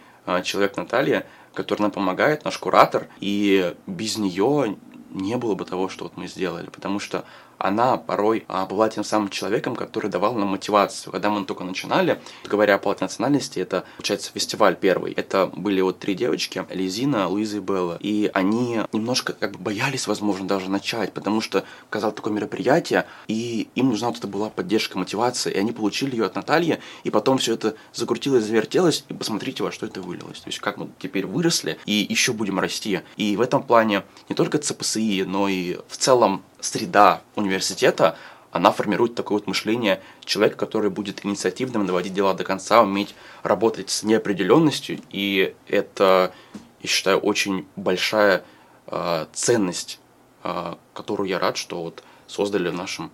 человек 0.44 0.78
Наталья, 0.78 1.26
которая 1.54 1.84
нам 1.84 1.92
помогает, 1.92 2.46
наш 2.46 2.58
куратор, 2.58 3.08
и 3.20 3.76
без 3.88 4.18
нее 4.18 4.78
не 5.10 5.38
было 5.38 5.56
бы 5.56 5.66
того, 5.66 5.90
что 5.90 6.06
вот 6.06 6.18
мы 6.18 6.28
сделали, 6.28 6.68
потому 6.68 7.00
что 7.00 7.26
она 7.62 7.98
порой 7.98 8.46
а, 8.48 8.66
была 8.66 8.90
тем 8.90 9.04
самым 9.04 9.30
человеком, 9.30 9.76
который 9.76 10.10
давал 10.10 10.34
нам 10.36 10.50
мотивацию. 10.50 11.12
Когда 11.12 11.30
мы 11.30 11.46
только 11.46 11.64
начинали, 11.64 12.20
говоря 12.46 12.76
о 12.76 12.78
палате 12.78 13.06
национальности, 13.06 13.60
это, 13.60 13.84
получается, 13.98 14.32
фестиваль 14.34 14.76
первый. 14.76 15.14
Это 15.14 15.48
были 15.48 15.82
вот 15.82 16.00
три 16.00 16.16
девочки, 16.16 16.66
Лизина, 16.70 17.28
Луиза 17.28 17.58
и 17.58 17.60
Белла. 17.60 17.98
И 18.00 18.30
они 18.34 18.82
немножко 18.92 19.34
как 19.34 19.54
бы 19.54 19.60
боялись, 19.60 20.08
возможно, 20.08 20.48
даже 20.48 20.70
начать, 20.70 21.14
потому 21.14 21.42
что 21.42 21.64
казалось 21.90 22.16
такое 22.16 22.34
мероприятие, 22.34 23.06
и 23.28 23.70
им 23.76 23.90
нужна 23.90 24.08
вот 24.10 24.18
эта 24.18 24.28
была 24.28 24.50
поддержка, 24.50 24.98
мотивация, 24.98 25.54
и 25.54 25.58
они 25.58 25.72
получили 25.72 26.16
ее 26.16 26.26
от 26.26 26.36
Натальи, 26.36 26.80
и 27.04 27.10
потом 27.10 27.38
все 27.38 27.54
это 27.54 27.76
закрутилось, 27.94 28.44
завертелось, 28.44 29.06
и 29.10 29.14
посмотрите, 29.14 29.64
во 29.64 29.72
что 29.72 29.86
это 29.86 30.02
вылилось. 30.02 30.40
То 30.40 30.50
есть 30.50 30.60
как 30.60 30.78
мы 30.78 30.90
теперь 31.00 31.26
выросли, 31.26 31.78
и 31.86 32.06
еще 32.10 32.34
будем 32.34 32.60
расти. 32.60 33.02
И 33.18 33.36
в 33.36 33.42
этом 33.42 33.64
плане 33.64 34.04
не 34.30 34.36
только 34.36 34.58
ЦПСИ, 34.58 35.24
но 35.24 35.48
и 35.48 35.78
в 35.88 35.98
целом 35.98 36.44
среда 36.62 37.22
университета, 37.36 38.18
она 38.52 38.72
формирует 38.72 39.16
такое 39.16 39.40
вот 39.40 39.48
мышление 39.48 40.02
человека, 40.26 40.58
который 40.58 40.90
будет 40.90 41.26
инициативным, 41.26 41.86
доводить 41.86 42.14
дела 42.14 42.34
до 42.34 42.44
конца, 42.44 42.82
уметь 42.82 43.16
работать 43.44 43.90
с 43.90 44.04
неопределенностью. 44.04 45.00
И 45.10 45.56
это, 45.68 46.34
я 46.82 46.90
считаю, 46.90 47.20
очень 47.20 47.66
большая 47.76 48.44
э, 48.88 49.26
ценность, 49.34 50.00
э, 50.44 50.76
которую 50.94 51.30
я 51.30 51.40
рад, 51.40 51.58
что 51.58 51.82
вот 51.82 52.04
создали 52.28 52.70
в 52.70 52.74
нашем 52.74 53.12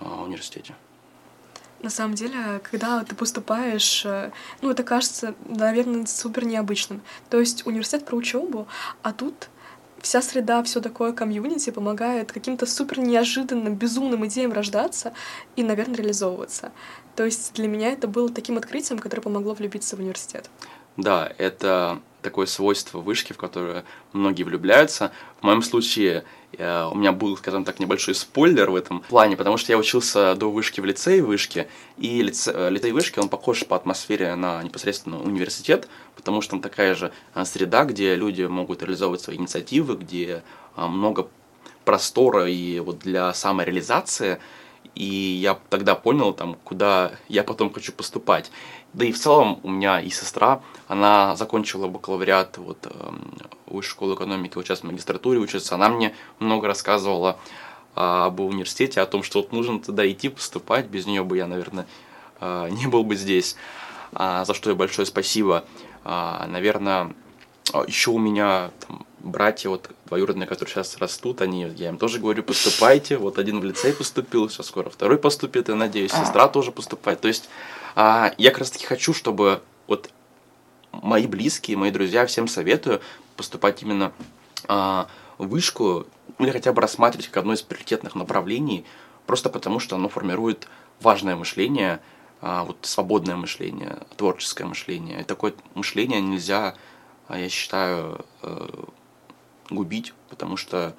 э, 0.00 0.04
университете. 0.04 0.74
На 1.82 1.90
самом 1.90 2.14
деле, 2.14 2.60
когда 2.62 3.02
ты 3.02 3.16
поступаешь, 3.16 4.04
э, 4.04 4.30
ну, 4.60 4.70
это 4.70 4.84
кажется, 4.84 5.34
наверное, 5.46 6.06
супер 6.06 6.44
необычным. 6.44 7.02
То 7.28 7.40
есть 7.40 7.66
университет 7.66 8.04
про 8.04 8.16
учебу, 8.16 8.68
а 9.02 9.12
тут 9.12 9.48
вся 10.02 10.20
среда, 10.20 10.62
все 10.62 10.80
такое 10.80 11.12
комьюнити 11.12 11.70
помогает 11.70 12.32
каким-то 12.32 12.66
супер 12.66 12.98
неожиданным, 12.98 13.76
безумным 13.76 14.26
идеям 14.26 14.52
рождаться 14.52 15.14
и, 15.56 15.62
наверное, 15.62 15.96
реализовываться. 15.96 16.72
То 17.16 17.24
есть 17.24 17.54
для 17.54 17.68
меня 17.68 17.92
это 17.92 18.08
было 18.08 18.28
таким 18.28 18.58
открытием, 18.58 18.98
которое 18.98 19.22
помогло 19.22 19.54
влюбиться 19.54 19.96
в 19.96 20.00
университет. 20.00 20.50
Да, 20.96 21.32
это 21.38 22.00
такое 22.20 22.46
свойство 22.46 22.98
вышки, 22.98 23.32
в 23.32 23.38
которое 23.38 23.84
многие 24.12 24.42
влюбляются. 24.42 25.12
В 25.40 25.44
моем 25.44 25.62
случае 25.62 26.24
э, 26.58 26.88
у 26.90 26.94
меня 26.94 27.12
был, 27.12 27.36
скажем 27.36 27.64
так, 27.64 27.80
небольшой 27.80 28.14
спойлер 28.14 28.70
в 28.70 28.76
этом 28.76 29.00
плане, 29.00 29.36
потому 29.36 29.56
что 29.56 29.72
я 29.72 29.78
учился 29.78 30.34
до 30.34 30.50
вышки 30.50 30.80
в 30.80 30.84
лицее 30.84 31.22
вышки, 31.22 31.68
и 31.98 32.22
лице, 32.22 32.52
э, 32.54 32.70
лицей 32.70 32.92
вышки, 32.92 33.18
он 33.18 33.28
похож 33.28 33.64
по 33.64 33.76
атмосфере 33.76 34.34
на 34.34 34.62
непосредственно 34.62 35.20
университет, 35.20 35.88
потому 36.16 36.40
что 36.40 36.52
там 36.52 36.60
такая 36.60 36.94
же 36.94 37.12
э, 37.34 37.44
среда, 37.44 37.84
где 37.84 38.14
люди 38.14 38.42
могут 38.42 38.82
реализовывать 38.82 39.20
свои 39.20 39.36
инициативы, 39.36 39.96
где 39.96 40.42
много 40.76 41.28
простора 41.84 42.48
и 42.48 42.80
вот 42.80 43.00
для 43.00 43.34
самореализации, 43.34 44.38
и 44.94 45.04
я 45.04 45.58
тогда 45.70 45.94
понял, 45.94 46.32
там, 46.32 46.56
куда 46.64 47.12
я 47.28 47.44
потом 47.44 47.72
хочу 47.72 47.92
поступать. 47.92 48.50
Да 48.92 49.06
и 49.06 49.12
в 49.12 49.18
целом 49.18 49.60
у 49.62 49.70
меня 49.70 50.00
и 50.00 50.10
сестра, 50.10 50.60
она 50.86 51.34
закончила 51.36 51.88
бакалавриат 51.88 52.58
вот, 52.58 52.86
э, 52.86 53.12
высшей 53.72 53.90
школы 53.90 54.14
экономики, 54.14 54.54
вот 54.56 54.66
сейчас 54.66 54.80
в 54.80 54.84
магистратуре 54.84 55.38
учится. 55.38 55.74
Она 55.74 55.88
мне 55.88 56.14
много 56.38 56.66
рассказывала 56.66 57.38
э, 57.94 58.00
об 58.00 58.40
университете, 58.40 59.00
о 59.00 59.06
том, 59.06 59.22
что 59.22 59.40
вот 59.40 59.52
нужно 59.52 59.80
туда 59.80 60.10
идти 60.10 60.28
поступать. 60.28 60.86
Без 60.86 61.06
нее 61.06 61.24
бы 61.24 61.36
я, 61.36 61.46
наверное, 61.46 61.86
э, 62.40 62.68
не 62.72 62.86
был 62.86 63.04
бы 63.04 63.16
здесь. 63.16 63.56
А, 64.12 64.44
за 64.44 64.54
что 64.54 64.70
ей 64.70 64.76
большое 64.76 65.06
спасибо. 65.06 65.64
А, 66.04 66.46
наверное, 66.46 67.14
еще 67.86 68.10
у 68.10 68.18
меня 68.18 68.70
там, 68.86 69.06
братья 69.20 69.68
вот 69.68 69.90
двоюродные, 70.06 70.46
которые 70.46 70.74
сейчас 70.74 70.98
растут, 70.98 71.40
они, 71.40 71.62
я 71.76 71.88
им 71.88 71.98
тоже 71.98 72.18
говорю, 72.18 72.42
поступайте. 72.42 73.16
Вот 73.16 73.38
один 73.38 73.60
в 73.60 73.64
лицей 73.64 73.92
поступил, 73.92 74.48
сейчас 74.50 74.66
скоро 74.66 74.90
второй 74.90 75.18
поступит, 75.18 75.68
я 75.68 75.74
надеюсь, 75.74 76.12
сестра 76.12 76.48
тоже 76.48 76.72
поступает. 76.72 77.20
То 77.20 77.28
есть 77.28 77.48
а, 77.94 78.32
я 78.36 78.50
как 78.50 78.60
раз 78.60 78.70
таки 78.70 78.86
хочу, 78.86 79.14
чтобы 79.14 79.62
вот 79.86 80.10
мои 80.92 81.26
близкие, 81.26 81.76
мои 81.76 81.90
друзья, 81.90 82.26
всем 82.26 82.46
советую 82.48 83.00
поступать 83.36 83.82
именно 83.82 84.12
а, 84.68 85.08
в 85.38 85.48
вышку 85.48 86.06
или 86.38 86.50
хотя 86.50 86.72
бы 86.72 86.80
рассматривать 86.80 87.28
как 87.28 87.38
одно 87.38 87.54
из 87.54 87.62
приоритетных 87.62 88.14
направлений, 88.14 88.84
просто 89.26 89.48
потому 89.48 89.78
что 89.78 89.96
оно 89.96 90.08
формирует 90.08 90.68
важное 91.00 91.36
мышление, 91.36 92.00
а, 92.40 92.64
вот 92.64 92.78
свободное 92.82 93.36
мышление, 93.36 93.98
творческое 94.16 94.64
мышление. 94.64 95.20
И 95.20 95.24
такое 95.24 95.54
мышление 95.74 96.20
нельзя, 96.20 96.74
а, 97.28 97.38
я 97.38 97.48
считаю, 97.48 98.24
э, 98.42 98.84
губить, 99.70 100.12
потому 100.28 100.56
что 100.56 100.94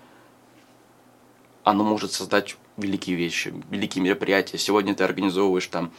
оно 1.64 1.84
может 1.84 2.12
создать 2.12 2.58
великие 2.78 3.16
вещи, 3.16 3.54
великие 3.70 4.04
мероприятия. 4.04 4.58
Сегодня 4.58 4.96
ты 4.96 5.04
организовываешь 5.04 5.68
там 5.68 5.92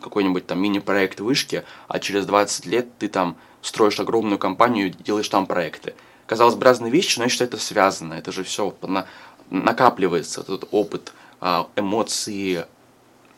какой-нибудь 0.00 0.46
там 0.46 0.60
мини-проект 0.60 1.20
вышки, 1.20 1.64
а 1.88 1.98
через 1.98 2.26
20 2.26 2.66
лет 2.66 2.98
ты 2.98 3.08
там 3.08 3.36
строишь 3.62 4.00
огромную 4.00 4.38
компанию 4.38 4.88
и 4.88 4.90
делаешь 4.90 5.28
там 5.28 5.46
проекты. 5.46 5.94
казалось 6.26 6.54
бы, 6.54 6.64
разные 6.64 6.90
вещи, 6.90 7.18
но 7.18 7.24
я 7.24 7.30
считаю, 7.30 7.48
это 7.48 7.58
связано. 7.58 8.14
Это 8.14 8.32
же 8.32 8.44
все 8.44 8.74
на, 8.82 9.06
накапливается, 9.50 10.40
этот 10.40 10.68
опыт, 10.70 11.12
а, 11.40 11.68
эмоции, 11.76 12.66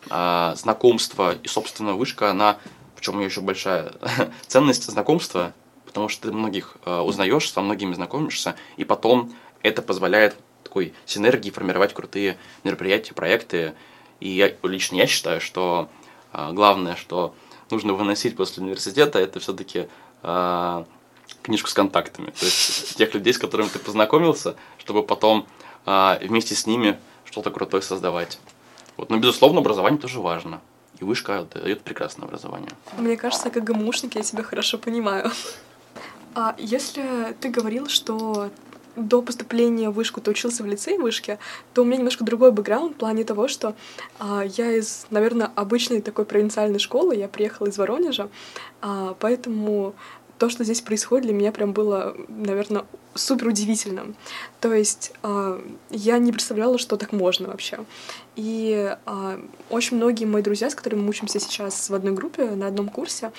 а, 0.09 0.55
знакомство. 0.57 1.35
И, 1.43 1.49
собственно, 1.49 1.95
вышка, 1.95 2.31
она, 2.31 2.59
в 2.95 3.01
чем 3.01 3.21
еще 3.21 3.41
большая 3.41 3.93
ценность 4.47 4.85
знакомства, 4.85 5.53
потому 5.85 6.09
что 6.09 6.29
ты 6.29 6.35
многих 6.35 6.77
а, 6.85 7.03
узнаешь, 7.03 7.51
со 7.51 7.61
многими 7.61 7.95
знакомишься, 7.95 8.55
и 8.77 8.85
потом 8.85 9.33
это 9.63 9.83
позволяет 9.83 10.37
такой 10.63 10.93
синергии 11.07 11.51
формировать 11.51 11.95
крутые 11.95 12.37
мероприятия, 12.63 13.15
проекты. 13.15 13.75
И 14.21 14.29
я, 14.29 14.53
лично 14.63 14.97
я 14.97 15.07
считаю, 15.07 15.41
что 15.41 15.89
главное, 16.33 16.97
что 16.97 17.35
нужно 17.71 17.95
выносить 17.95 18.37
после 18.37 18.63
университета, 18.63 19.19
это 19.19 19.41
все-таки 19.41 19.89
книжку 21.43 21.69
с 21.69 21.75
контактами. 21.75 22.31
То 22.31 22.45
есть 22.45 22.97
тех 22.97 23.15
людей, 23.15 23.33
с 23.33 23.39
которыми 23.39 23.69
ты 23.69 23.79
познакомился, 23.79 24.57
чтобы 24.79 25.03
потом 25.03 25.47
а, 25.85 26.19
вместе 26.21 26.55
с 26.55 26.67
ними 26.67 26.99
что-то 27.25 27.51
крутое 27.51 27.83
создавать. 27.83 28.39
Вот. 28.97 29.11
Но, 29.11 29.19
безусловно, 29.19 29.61
образование 29.61 30.01
тоже 30.01 30.21
важно. 30.21 30.61
И 30.99 31.05
вышка 31.05 31.47
дает 31.55 31.83
прекрасное 31.83 32.27
образование. 32.27 32.71
Мне 32.97 33.17
кажется, 33.17 33.51
как 33.51 33.65
ГМУшник 33.65 34.15
я 34.15 34.23
тебя 34.23 34.43
хорошо 34.43 34.79
понимаю. 34.79 35.31
А 36.35 36.55
если 36.59 37.37
ты 37.41 37.49
говорил, 37.49 37.89
что 37.89 38.51
до 38.97 39.23
поступления 39.23 39.91
в 39.91 39.95
вышку 39.95 40.21
ты 40.21 40.31
учился 40.31 40.63
в 40.63 40.67
лицее 40.67 40.99
вышки, 40.99 41.39
то 41.75 41.83
у 41.83 41.85
меня 41.85 41.99
немножко 41.99 42.25
другой 42.25 42.53
бэкграунд 42.53 42.95
в 42.95 42.99
плане 42.99 43.25
того, 43.25 43.49
что 43.49 43.75
а, 44.19 44.43
я 44.45 44.73
из, 44.73 45.07
наверное, 45.11 45.51
обычной 45.55 46.01
такой 46.01 46.25
провинциальной 46.25 46.79
школы, 46.79 47.15
я 47.15 47.29
приехала 47.29 47.69
из 47.69 47.79
Воронежа, 47.79 48.29
а, 48.81 49.17
поэтому 49.21 49.95
то, 50.39 50.49
что 50.49 50.65
здесь 50.65 50.81
происходит, 50.81 51.27
для 51.27 51.35
меня 51.35 51.53
прям 51.53 51.73
было, 51.73 52.15
наверное, 52.29 52.85
супер 53.15 53.49
удивительным. 53.49 54.15
То 54.61 54.73
есть 54.75 55.13
э, 55.23 55.61
я 55.91 56.19
не 56.19 56.33
представляла, 56.33 56.79
что 56.79 56.97
так 56.97 57.13
можно 57.13 57.49
вообще. 57.49 57.79
И 58.35 58.95
э, 59.07 59.41
очень 59.71 59.97
многие 59.97 60.27
мои 60.27 60.43
друзья, 60.43 60.69
с 60.69 60.75
которыми 60.75 61.01
мы 61.01 61.09
учимся 61.09 61.41
сейчас 61.41 61.89
в 61.89 61.95
одной 61.95 62.13
группе, 62.13 62.51
на 62.51 62.67
одном 62.67 62.89
курсе, 62.89 63.33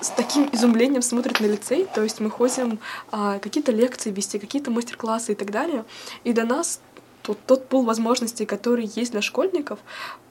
с 0.00 0.10
таким 0.10 0.48
изумлением 0.52 1.02
смотрят 1.02 1.40
на 1.40 1.46
лицей, 1.46 1.86
то 1.94 2.02
есть 2.02 2.20
мы 2.20 2.30
ходим 2.30 2.78
а, 3.10 3.38
какие-то 3.38 3.72
лекции 3.72 4.10
вести, 4.10 4.38
какие-то 4.38 4.70
мастер-классы 4.70 5.32
и 5.32 5.34
так 5.34 5.50
далее, 5.50 5.84
и 6.24 6.32
до 6.32 6.44
нас 6.44 6.80
тот, 7.22 7.38
тот 7.46 7.68
пул 7.68 7.84
возможностей, 7.84 8.46
который 8.46 8.90
есть 8.94 9.12
для 9.12 9.22
школьников, 9.22 9.78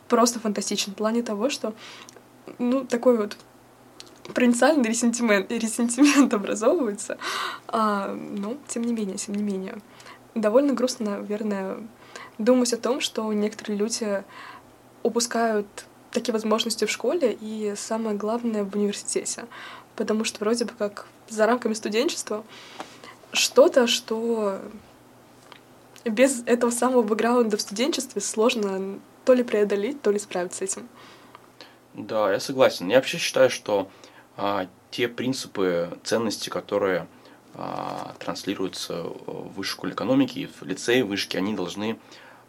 просто 0.08 0.39
фантастичен 0.39 0.94
в 0.94 0.96
плане 0.96 1.24
того, 1.24 1.50
что 1.50 1.74
ну, 2.60 2.86
такой 2.86 3.18
вот 3.18 3.38
провинциальный 4.34 4.88
ресентимент, 4.88 5.52
ресентимент 5.52 6.34
образовывается. 6.34 7.18
А, 7.68 8.13
но, 8.13 8.58
тем 8.68 8.84
не 8.84 8.94
менее, 8.94 9.18
тем 9.18 9.36
не 9.36 9.44
менее. 9.44 9.80
Довольно 10.36 10.74
грустно, 10.74 11.18
наверное, 11.18 11.78
думать 12.38 12.74
о 12.74 12.78
том, 12.78 13.02
что 13.02 13.32
некоторые 13.34 13.78
люди 13.78 14.24
упускают 15.04 15.86
такие 16.13 16.34
возможности 16.34 16.86
в 16.86 16.91
школе 16.91 17.38
и, 17.39 17.73
самое 17.76 18.15
главное, 18.15 18.63
в 18.63 18.76
университете. 18.76 19.45
Потому 19.95 20.23
что 20.23 20.39
вроде 20.39 20.65
бы 20.65 20.71
как 20.78 21.08
за 21.30 21.45
рамками 21.45 21.73
студенчества 21.73 22.43
что-то, 23.32 23.88
что 23.88 24.60
без 26.06 26.43
этого 26.45 26.71
самого 26.71 27.02
бэкграунда 27.02 27.58
в 27.58 27.62
студенчестве 27.62 28.21
сложно 28.21 28.99
то 29.26 29.34
ли 29.34 29.43
преодолеть, 29.43 30.02
то 30.02 30.12
ли 30.12 30.19
справиться 30.19 30.60
с 30.60 30.62
этим. 30.62 30.88
Да, 31.93 32.32
я 32.32 32.39
согласен. 32.39 32.88
Я 32.89 32.97
вообще 32.97 33.17
считаю, 33.17 33.49
что 33.49 33.89
а, 34.36 34.67
те 34.91 35.08
принципы, 35.08 35.97
ценности, 36.04 36.49
которые 36.49 37.08
а, 37.54 38.15
транслируются 38.19 39.04
в 39.04 39.54
высшей 39.56 39.73
школе 39.73 39.93
экономики, 39.93 40.49
в 40.60 40.65
лицее 40.65 41.04
вышки, 41.04 41.38
они 41.38 41.54
должны 41.54 41.99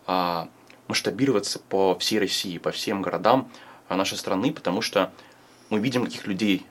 а, 0.07 0.49
масштабироваться 0.89 1.59
по 1.59 1.99
всей 1.99 2.19
России, 2.19 2.59
по 2.59 2.71
всем 2.71 3.03
городам 3.03 3.51
нашей 3.89 4.19
страны, 4.19 4.53
потому 4.53 4.81
что 4.83 5.13
мы 5.71 5.79
видим, 5.79 6.05
каких 6.05 6.27
людей 6.27 6.67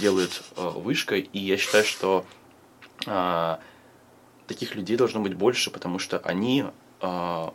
делает 0.00 0.42
вышка, 0.56 1.16
и 1.16 1.38
я 1.38 1.56
считаю, 1.56 1.84
что 1.84 2.24
таких 4.46 4.74
людей 4.74 4.96
должно 4.96 5.20
быть 5.20 5.34
больше, 5.34 5.70
потому 5.70 5.98
что 5.98 6.18
они 6.18 6.64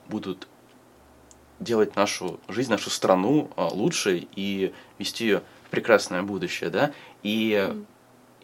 будут 0.08 0.48
делать 1.60 1.96
нашу 1.96 2.40
жизнь, 2.48 2.72
нашу 2.72 2.90
страну 2.90 3.50
лучше 3.58 4.28
и 4.36 4.74
вести 4.98 5.26
ее 5.26 5.44
прекрасное 5.72 6.22
будущее, 6.22 6.70
да, 6.70 6.94
и 7.24 7.52
mm. 7.52 7.86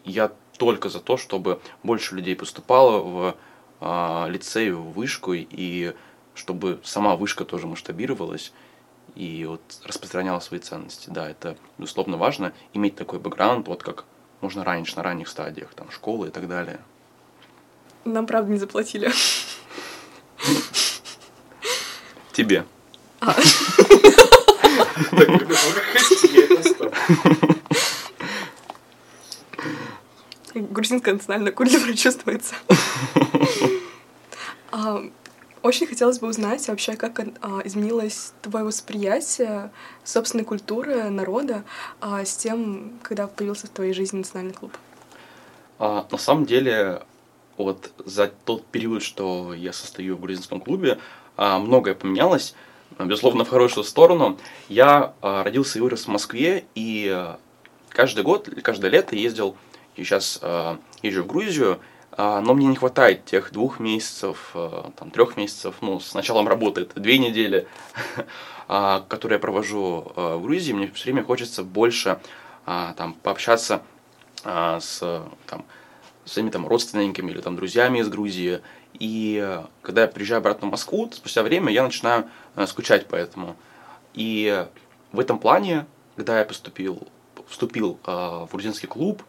я 0.04 0.32
только 0.58 0.88
за 0.88 1.00
то, 1.00 1.16
чтобы 1.16 1.60
больше 1.82 2.14
людей 2.14 2.36
поступало 2.36 2.98
в 2.98 3.36
а, 3.80 4.28
лицей, 4.28 4.70
в 4.70 4.92
вышку, 4.92 5.32
и 5.34 5.94
чтобы 6.34 6.80
сама 6.84 7.16
вышка 7.16 7.44
тоже 7.44 7.66
масштабировалась 7.66 8.52
и 9.14 9.44
вот 9.44 9.60
распространяла 9.84 10.40
свои 10.40 10.60
ценности. 10.60 11.10
Да, 11.10 11.28
это, 11.28 11.56
безусловно, 11.78 12.16
важно, 12.16 12.52
иметь 12.72 12.96
такой 12.96 13.18
бэкграунд, 13.18 13.68
вот 13.68 13.82
как 13.82 14.04
можно 14.40 14.64
раньше, 14.64 14.96
на 14.96 15.02
ранних 15.02 15.28
стадиях, 15.28 15.74
там, 15.74 15.90
школы 15.90 16.28
и 16.28 16.30
так 16.30 16.48
далее. 16.48 16.80
Нам, 18.04 18.26
правда, 18.26 18.50
не 18.50 18.58
заплатили. 18.58 19.12
Тебе. 22.32 22.64
А. 23.20 23.36
Грузинская 30.54 31.14
национальная 31.14 31.52
культура 31.52 31.92
чувствуется. 31.94 32.54
А, 35.62 35.66
очень 35.66 35.86
хотелось 35.86 36.18
бы 36.18 36.28
узнать 36.28 36.66
вообще, 36.68 36.96
как 36.96 37.20
а, 37.20 37.60
изменилось 37.64 38.32
твое 38.42 38.64
восприятие 38.64 39.70
собственной 40.04 40.44
культуры, 40.44 41.10
народа 41.10 41.64
с 42.00 42.36
тем, 42.36 42.92
когда 43.02 43.26
появился 43.26 43.66
в 43.66 43.70
твоей 43.70 43.92
жизни 43.92 44.18
национальный 44.18 44.54
клуб. 44.54 44.72
на 45.78 46.18
самом 46.18 46.46
деле, 46.46 47.02
вот 47.56 47.92
за 48.04 48.32
тот 48.44 48.64
период, 48.66 49.02
что 49.02 49.54
я 49.54 49.72
состою 49.72 50.16
в 50.16 50.20
грузинском 50.20 50.60
клубе, 50.60 50.98
многое 51.36 51.94
поменялось 51.94 52.54
безусловно, 52.98 53.44
в 53.44 53.48
хорошую 53.48 53.84
сторону. 53.84 54.38
Я 54.68 55.14
а, 55.20 55.44
родился 55.44 55.78
и 55.78 55.82
вырос 55.82 56.04
в 56.04 56.08
Москве, 56.08 56.64
и 56.74 57.08
а, 57.12 57.38
каждый 57.88 58.24
год, 58.24 58.48
каждое 58.62 58.90
лето 58.90 59.16
ездил, 59.16 59.56
и 59.96 60.04
сейчас 60.04 60.38
а, 60.42 60.78
езжу 61.02 61.22
в 61.22 61.26
Грузию, 61.26 61.80
но 62.16 62.54
мне 62.54 62.66
не 62.66 62.76
хватает 62.76 63.24
тех 63.24 63.52
двух 63.52 63.80
месяцев, 63.80 64.54
там, 64.96 65.10
трех 65.10 65.36
месяцев, 65.36 65.76
ну, 65.80 65.98
с 65.98 66.14
началом 66.14 66.46
работы, 66.46 66.82
это 66.82 67.00
две 67.00 67.18
недели, 67.18 67.66
которые 68.66 69.36
я 69.36 69.38
провожу 69.38 70.12
в 70.14 70.42
Грузии. 70.42 70.72
Мне 70.72 70.90
все 70.92 71.04
время 71.04 71.24
хочется 71.24 71.64
больше 71.64 72.20
там, 72.66 73.14
пообщаться 73.22 73.82
с 74.44 74.98
там, 75.46 75.64
своими 76.24 76.50
там, 76.50 76.66
родственниками 76.66 77.30
или 77.30 77.40
там, 77.40 77.56
друзьями 77.56 78.00
из 78.00 78.08
Грузии, 78.08 78.60
и 78.94 79.40
э, 79.42 79.64
когда 79.82 80.02
я 80.02 80.08
приезжаю 80.08 80.38
обратно 80.38 80.68
в 80.68 80.70
Москву, 80.70 81.10
спустя 81.12 81.42
время 81.42 81.72
я 81.72 81.82
начинаю 81.82 82.26
э, 82.56 82.66
скучать 82.66 83.06
по 83.06 83.16
этому. 83.16 83.56
И 84.14 84.66
в 85.12 85.20
этом 85.20 85.38
плане, 85.38 85.86
когда 86.16 86.38
я 86.38 86.44
поступил, 86.44 87.06
вступил 87.48 87.98
э, 88.06 88.10
в 88.10 88.48
грузинский 88.52 88.86
клуб, 88.86 89.22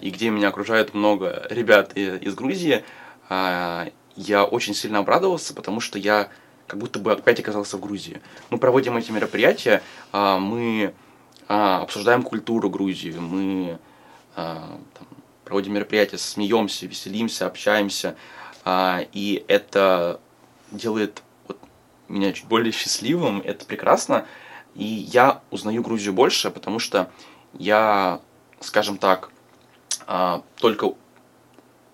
и 0.00 0.10
где 0.10 0.30
меня 0.30 0.48
окружает 0.48 0.94
много 0.94 1.46
ребят 1.50 1.96
из 1.96 2.34
Грузии, 2.34 2.84
я 3.28 4.44
очень 4.50 4.74
сильно 4.74 4.98
обрадовался, 4.98 5.54
потому 5.54 5.80
что 5.80 5.98
я 5.98 6.28
как 6.66 6.78
будто 6.78 6.98
бы 6.98 7.12
опять 7.12 7.40
оказался 7.40 7.76
в 7.76 7.80
Грузии. 7.80 8.20
Мы 8.50 8.58
проводим 8.58 8.96
эти 8.96 9.10
мероприятия, 9.10 9.82
мы 10.12 10.92
обсуждаем 11.48 12.22
культуру 12.22 12.68
Грузии, 12.68 13.12
мы 13.12 13.78
проводим 15.44 15.74
мероприятия, 15.74 16.18
смеемся, 16.18 16.86
веселимся, 16.86 17.46
общаемся, 17.46 18.14
а, 18.64 19.04
и 19.12 19.44
это 19.48 20.20
делает 20.70 21.22
меня 22.06 22.32
чуть 22.32 22.46
более 22.46 22.72
счастливым, 22.72 23.40
это 23.40 23.64
прекрасно, 23.64 24.26
и 24.76 24.84
я 24.84 25.42
узнаю 25.50 25.82
Грузию 25.82 26.12
больше, 26.12 26.50
потому 26.50 26.78
что 26.78 27.10
я, 27.54 28.20
скажем 28.60 28.96
так, 28.96 29.30
а, 30.12 30.42
только 30.56 30.94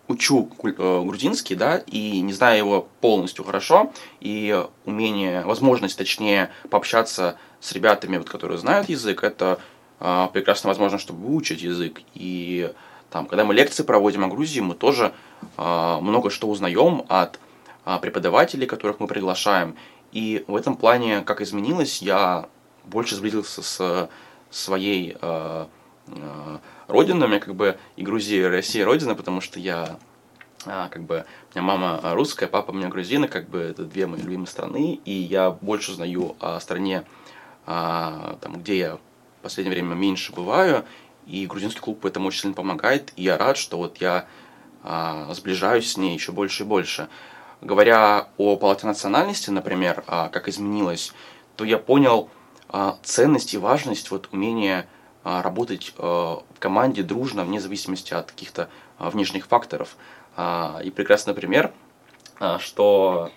учу 0.08 0.48
э, 0.62 1.02
грузинский, 1.04 1.54
да, 1.54 1.76
и 1.76 2.22
не 2.22 2.32
знаю 2.32 2.56
его 2.56 2.88
полностью 3.02 3.44
хорошо, 3.44 3.92
и 4.20 4.64
умение, 4.86 5.42
возможность, 5.42 5.98
точнее, 5.98 6.50
пообщаться 6.70 7.36
с 7.60 7.72
ребятами, 7.72 8.16
вот, 8.16 8.30
которые 8.30 8.56
знают 8.56 8.88
язык, 8.88 9.22
это 9.22 9.58
э, 10.00 10.28
прекрасная 10.32 10.70
возможность, 10.70 11.04
чтобы 11.04 11.26
выучить 11.26 11.60
язык. 11.60 12.00
И 12.14 12.72
там, 13.10 13.26
когда 13.26 13.44
мы 13.44 13.52
лекции 13.52 13.82
проводим 13.82 14.24
о 14.24 14.28
Грузии, 14.28 14.60
мы 14.60 14.76
тоже 14.76 15.12
э, 15.58 15.98
много 16.00 16.30
что 16.30 16.48
узнаем 16.48 17.04
от 17.10 17.38
э, 17.84 17.98
преподавателей, 18.00 18.66
которых 18.66 18.98
мы 18.98 19.08
приглашаем. 19.08 19.76
И 20.12 20.42
в 20.46 20.56
этом 20.56 20.78
плане, 20.78 21.20
как 21.20 21.42
изменилось, 21.42 22.00
я 22.00 22.48
больше 22.84 23.14
сблизился 23.14 23.62
с 23.62 24.08
своей 24.50 25.18
э, 25.20 25.66
э, 26.08 26.58
родиной, 26.88 27.26
у 27.26 27.30
меня 27.30 27.40
как 27.40 27.54
бы 27.54 27.78
и 27.96 28.02
Грузия, 28.02 28.42
и 28.42 28.44
Россия 28.44 28.84
родина, 28.84 29.14
потому 29.14 29.40
что 29.40 29.58
я 29.58 29.98
а, 30.66 30.88
как 30.88 31.02
бы 31.02 31.24
у 31.54 31.58
меня 31.58 31.62
мама 31.62 32.00
русская, 32.14 32.48
папа 32.48 32.72
у 32.72 32.74
меня 32.74 32.88
грузина, 32.88 33.28
как 33.28 33.48
бы 33.48 33.60
это 33.60 33.84
две 33.84 34.06
мои 34.06 34.20
любимые 34.20 34.48
страны, 34.48 35.00
и 35.04 35.12
я 35.12 35.50
больше 35.50 35.92
знаю 35.94 36.34
о 36.40 36.58
стране, 36.60 37.04
а, 37.66 38.36
там, 38.40 38.58
где 38.58 38.78
я 38.78 38.96
в 38.96 39.00
последнее 39.42 39.74
время 39.74 39.94
меньше 39.94 40.32
бываю, 40.32 40.84
и 41.26 41.46
грузинский 41.46 41.80
клуб 41.80 42.04
этому 42.04 42.28
очень 42.28 42.40
сильно 42.40 42.54
помогает, 42.54 43.12
и 43.16 43.22
я 43.22 43.38
рад, 43.38 43.56
что 43.56 43.78
вот 43.78 43.98
я 43.98 44.26
а, 44.82 45.32
сближаюсь 45.34 45.92
с 45.92 45.96
ней 45.96 46.14
еще 46.14 46.32
больше 46.32 46.64
и 46.64 46.66
больше. 46.66 47.08
Говоря 47.60 48.28
о 48.36 48.56
палате 48.56 48.86
национальности, 48.86 49.50
например, 49.50 50.04
а, 50.06 50.28
как 50.28 50.48
изменилось, 50.48 51.12
то 51.56 51.64
я 51.64 51.78
понял 51.78 52.28
а, 52.68 52.98
ценность 53.02 53.54
и 53.54 53.58
важность 53.58 54.10
вот 54.10 54.28
умения 54.32 54.86
работать 55.26 55.92
а, 55.98 56.42
в 56.54 56.58
команде 56.60 57.02
дружно, 57.02 57.44
вне 57.44 57.60
зависимости 57.60 58.14
от 58.14 58.30
каких-то 58.30 58.68
а, 58.98 59.10
внешних 59.10 59.46
факторов. 59.46 59.96
А, 60.36 60.80
и 60.84 60.90
прекрасный 60.90 61.34
пример, 61.34 61.72
а, 62.38 62.60
что 62.60 63.30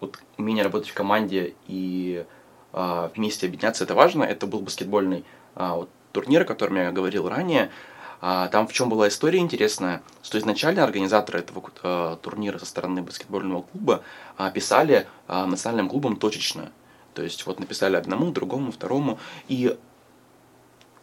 вот 0.00 0.18
умение 0.36 0.64
работать 0.64 0.90
в 0.90 0.94
команде 0.94 1.54
и 1.66 2.26
а, 2.72 3.10
вместе 3.16 3.46
объединяться, 3.46 3.84
это 3.84 3.94
важно. 3.94 4.24
Это 4.24 4.46
был 4.46 4.60
баскетбольный 4.60 5.24
а, 5.54 5.76
вот, 5.76 5.88
турнир, 6.12 6.42
о 6.42 6.44
котором 6.44 6.76
я 6.76 6.92
говорил 6.92 7.26
ранее. 7.28 7.70
А, 8.20 8.48
там 8.48 8.68
в 8.68 8.72
чем 8.72 8.88
была 8.88 9.08
история 9.08 9.38
интересная, 9.38 10.02
что 10.22 10.38
изначально 10.38 10.84
организаторы 10.84 11.38
этого 11.38 11.70
а, 11.82 12.16
турнира 12.16 12.58
со 12.58 12.66
стороны 12.66 13.02
баскетбольного 13.02 13.62
клуба 13.62 14.02
а, 14.36 14.50
писали 14.50 15.06
а, 15.26 15.46
национальным 15.46 15.88
клубам 15.88 16.16
точечно. 16.16 16.70
То 17.14 17.22
есть 17.22 17.46
вот 17.46 17.60
написали 17.60 17.96
одному, 17.96 18.30
другому, 18.30 18.72
второму, 18.72 19.18
и 19.48 19.76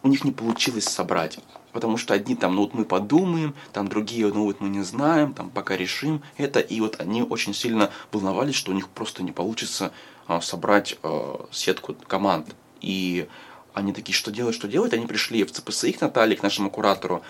у 0.04 0.08
них 0.08 0.24
не 0.24 0.32
получилось 0.32 0.86
собрать. 0.86 1.40
Потому 1.72 1.98
что 1.98 2.14
одни 2.14 2.36
там, 2.36 2.56
ну 2.56 2.62
вот 2.62 2.74
мы 2.74 2.84
подумаем, 2.84 3.54
там 3.74 3.88
другие, 3.88 4.28
ну 4.34 4.46
вот 4.46 4.60
мы 4.60 4.70
не 4.70 4.82
знаем, 4.82 5.34
там 5.34 5.50
пока 5.50 5.78
решим 5.78 6.22
это. 6.38 6.60
И 6.60 6.80
вот 6.82 7.00
они 7.00 7.22
очень 7.22 7.54
сильно 7.54 7.92
волновались, 8.12 8.56
что 8.56 8.72
у 8.72 8.76
них 8.76 8.88
просто 8.88 9.22
не 9.24 9.32
получится 9.32 9.92
а, 10.28 10.42
собрать 10.42 10.98
а, 11.04 11.46
сетку 11.52 11.96
команд. 12.08 12.56
И 12.82 13.28
они 13.74 13.94
такие, 13.94 14.16
что 14.16 14.32
делать, 14.32 14.56
что 14.56 14.68
делать? 14.68 14.94
Они 14.94 15.06
пришли 15.06 15.44
в 15.44 15.52
ЦПСИ 15.52 15.92
к 15.92 16.02
Наталье, 16.02 16.38
к 16.38 16.44
нашему 16.44 16.72
куратору. 16.72 17.22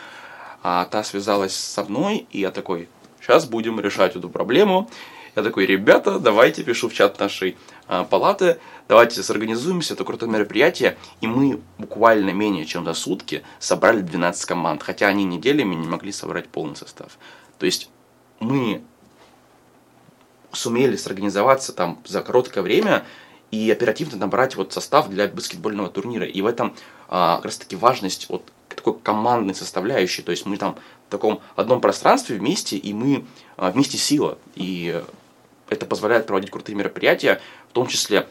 А 0.62 0.86
та 0.86 1.04
связалась 1.04 1.56
со 1.56 1.84
мной, 1.84 2.28
и 2.32 2.40
я 2.40 2.52
такой, 2.52 2.90
сейчас 3.22 3.46
будем 3.46 3.80
решать 3.80 4.16
эту 4.16 4.30
проблему. 4.30 4.90
Я 5.40 5.44
такой, 5.44 5.66
ребята, 5.66 6.20
давайте 6.20 6.66
пишу 6.66 6.90
в 6.90 6.94
чат 6.94 7.18
нашей 7.18 7.56
а, 7.88 8.04
палаты, 8.04 8.60
давайте 8.90 9.24
сорганизуемся, 9.24 9.94
это 9.94 10.04
крутое 10.04 10.30
мероприятие. 10.30 10.98
И 11.22 11.28
мы 11.28 11.62
буквально 11.78 12.32
менее 12.32 12.66
чем 12.66 12.84
за 12.84 12.94
сутки 12.94 13.42
собрали 13.58 14.02
12 14.02 14.44
команд, 14.44 14.84
хотя 14.84 15.08
они 15.08 15.24
неделями 15.24 15.76
не 15.76 15.88
могли 15.88 16.12
собрать 16.12 16.50
полный 16.50 16.76
состав. 16.76 17.18
То 17.58 17.66
есть 17.66 17.90
мы 18.42 18.82
сумели 20.52 20.98
сорганизоваться 20.98 21.72
там 21.72 22.02
за 22.06 22.22
короткое 22.22 22.62
время 22.62 23.06
и 23.50 23.72
оперативно 23.72 24.18
набрать 24.18 24.58
вот 24.58 24.74
состав 24.74 25.08
для 25.08 25.30
баскетбольного 25.30 25.88
турнира. 25.88 26.26
И 26.26 26.42
в 26.42 26.48
этом 26.48 26.76
а, 27.08 27.38
как 27.38 27.46
раз 27.46 27.58
таки 27.60 27.78
важность 27.78 28.28
вот 28.28 28.44
такой 28.68 29.00
командной 29.00 29.56
составляющей. 29.56 30.22
То 30.22 30.32
есть 30.32 30.46
мы 30.46 30.58
там 30.58 30.76
в 31.08 31.12
таком 31.12 31.40
одном 31.56 31.80
пространстве 31.80 32.38
вместе, 32.38 32.76
и 32.76 32.92
мы 32.94 33.26
а, 33.56 33.72
вместе 33.72 33.98
сила. 33.98 34.38
И 34.56 35.02
это 35.70 35.86
позволяет 35.86 36.26
проводить 36.26 36.52
крутые 36.52 36.76
мероприятия, 36.76 37.42
в 37.70 37.74
том 37.74 37.88
числе 37.88 38.28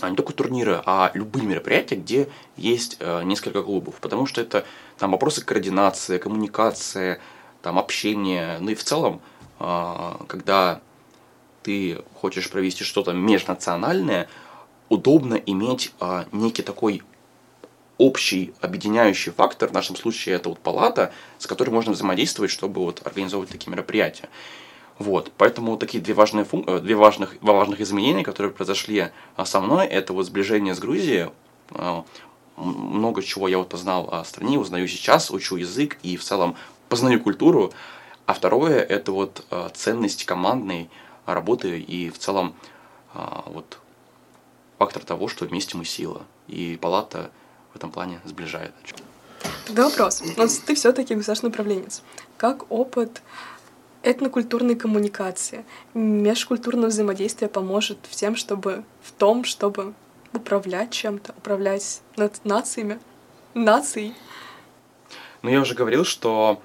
а, 0.00 0.10
не 0.10 0.16
только 0.16 0.32
турниры, 0.32 0.82
а 0.84 1.10
любые 1.14 1.46
мероприятия, 1.46 1.96
где 1.96 2.28
есть 2.56 2.98
э, 3.00 3.22
несколько 3.22 3.62
клубов. 3.62 3.96
Потому 4.00 4.26
что 4.26 4.40
это 4.40 4.64
там 4.98 5.12
вопросы 5.12 5.44
координации, 5.44 6.18
коммуникации, 6.18 7.18
там 7.62 7.78
общения. 7.78 8.58
Ну 8.60 8.70
и 8.70 8.74
в 8.74 8.84
целом, 8.84 9.20
э, 9.58 10.12
когда 10.28 10.80
ты 11.62 12.02
хочешь 12.14 12.50
провести 12.50 12.84
что-то 12.84 13.12
межнациональное, 13.12 14.28
удобно 14.88 15.34
иметь 15.34 15.92
э, 16.00 16.24
некий 16.32 16.62
такой 16.62 17.02
общий 17.98 18.52
объединяющий 18.60 19.32
фактор, 19.32 19.70
в 19.70 19.72
нашем 19.72 19.96
случае 19.96 20.34
это 20.34 20.50
вот 20.50 20.58
палата, 20.58 21.12
с 21.38 21.46
которой 21.46 21.70
можно 21.70 21.92
взаимодействовать, 21.92 22.50
чтобы 22.50 22.82
вот 22.82 23.00
организовывать 23.06 23.50
такие 23.50 23.70
мероприятия. 23.70 24.28
Вот, 24.98 25.30
поэтому 25.36 25.76
такие 25.76 26.02
две 26.02 26.14
важные, 26.14 26.44
фун... 26.44 26.64
Э, 26.66 26.78
две 26.78 26.94
важных, 26.94 27.36
важных 27.42 27.80
изменения, 27.80 28.24
которые 28.24 28.50
произошли 28.52 29.10
а, 29.36 29.44
со 29.44 29.60
мной, 29.60 29.86
это 29.86 30.14
вот 30.14 30.24
сближение 30.24 30.74
с 30.74 30.78
Грузией. 30.78 31.30
А, 31.70 32.04
много 32.56 33.22
чего 33.22 33.46
я 33.46 33.58
вот 33.58 33.68
познал 33.68 34.08
о 34.10 34.24
стране, 34.24 34.58
узнаю 34.58 34.88
сейчас, 34.88 35.30
учу 35.30 35.56
язык 35.56 35.98
и 36.02 36.16
в 36.16 36.24
целом 36.24 36.56
познаю 36.88 37.20
культуру. 37.20 37.72
А 38.24 38.32
второе, 38.32 38.80
это 38.80 39.12
вот 39.12 39.44
а, 39.50 39.68
ценность 39.68 40.24
командной 40.24 40.88
работы 41.26 41.78
и 41.80 42.08
в 42.08 42.18
целом 42.18 42.54
вот 43.46 43.78
фактор 44.78 45.02
того, 45.02 45.26
что 45.26 45.46
вместе 45.46 45.76
мы 45.76 45.84
сила. 45.84 46.22
И 46.48 46.78
палата 46.80 47.30
в 47.72 47.76
этом 47.76 47.90
плане 47.90 48.20
сближает. 48.24 48.72
Тогда 49.66 49.88
вопрос. 49.88 50.22
Ты 50.66 50.74
все-таки 50.74 51.14
государственный 51.14 51.50
управленец. 51.50 52.02
Как 52.36 52.70
опыт 52.70 53.22
этнокультурной 54.06 54.76
коммуникации, 54.76 55.64
межкультурное 55.94 56.88
взаимодействие 56.88 57.48
поможет 57.48 57.98
всем, 58.08 58.36
чтобы 58.36 58.84
в 59.02 59.10
том, 59.12 59.44
чтобы 59.44 59.94
управлять 60.32 60.92
чем-то, 60.92 61.34
управлять 61.36 62.02
над 62.16 62.44
нациями, 62.44 63.00
нацией. 63.54 64.14
Ну, 65.42 65.50
я 65.50 65.60
уже 65.60 65.74
говорил, 65.74 66.04
что 66.04 66.62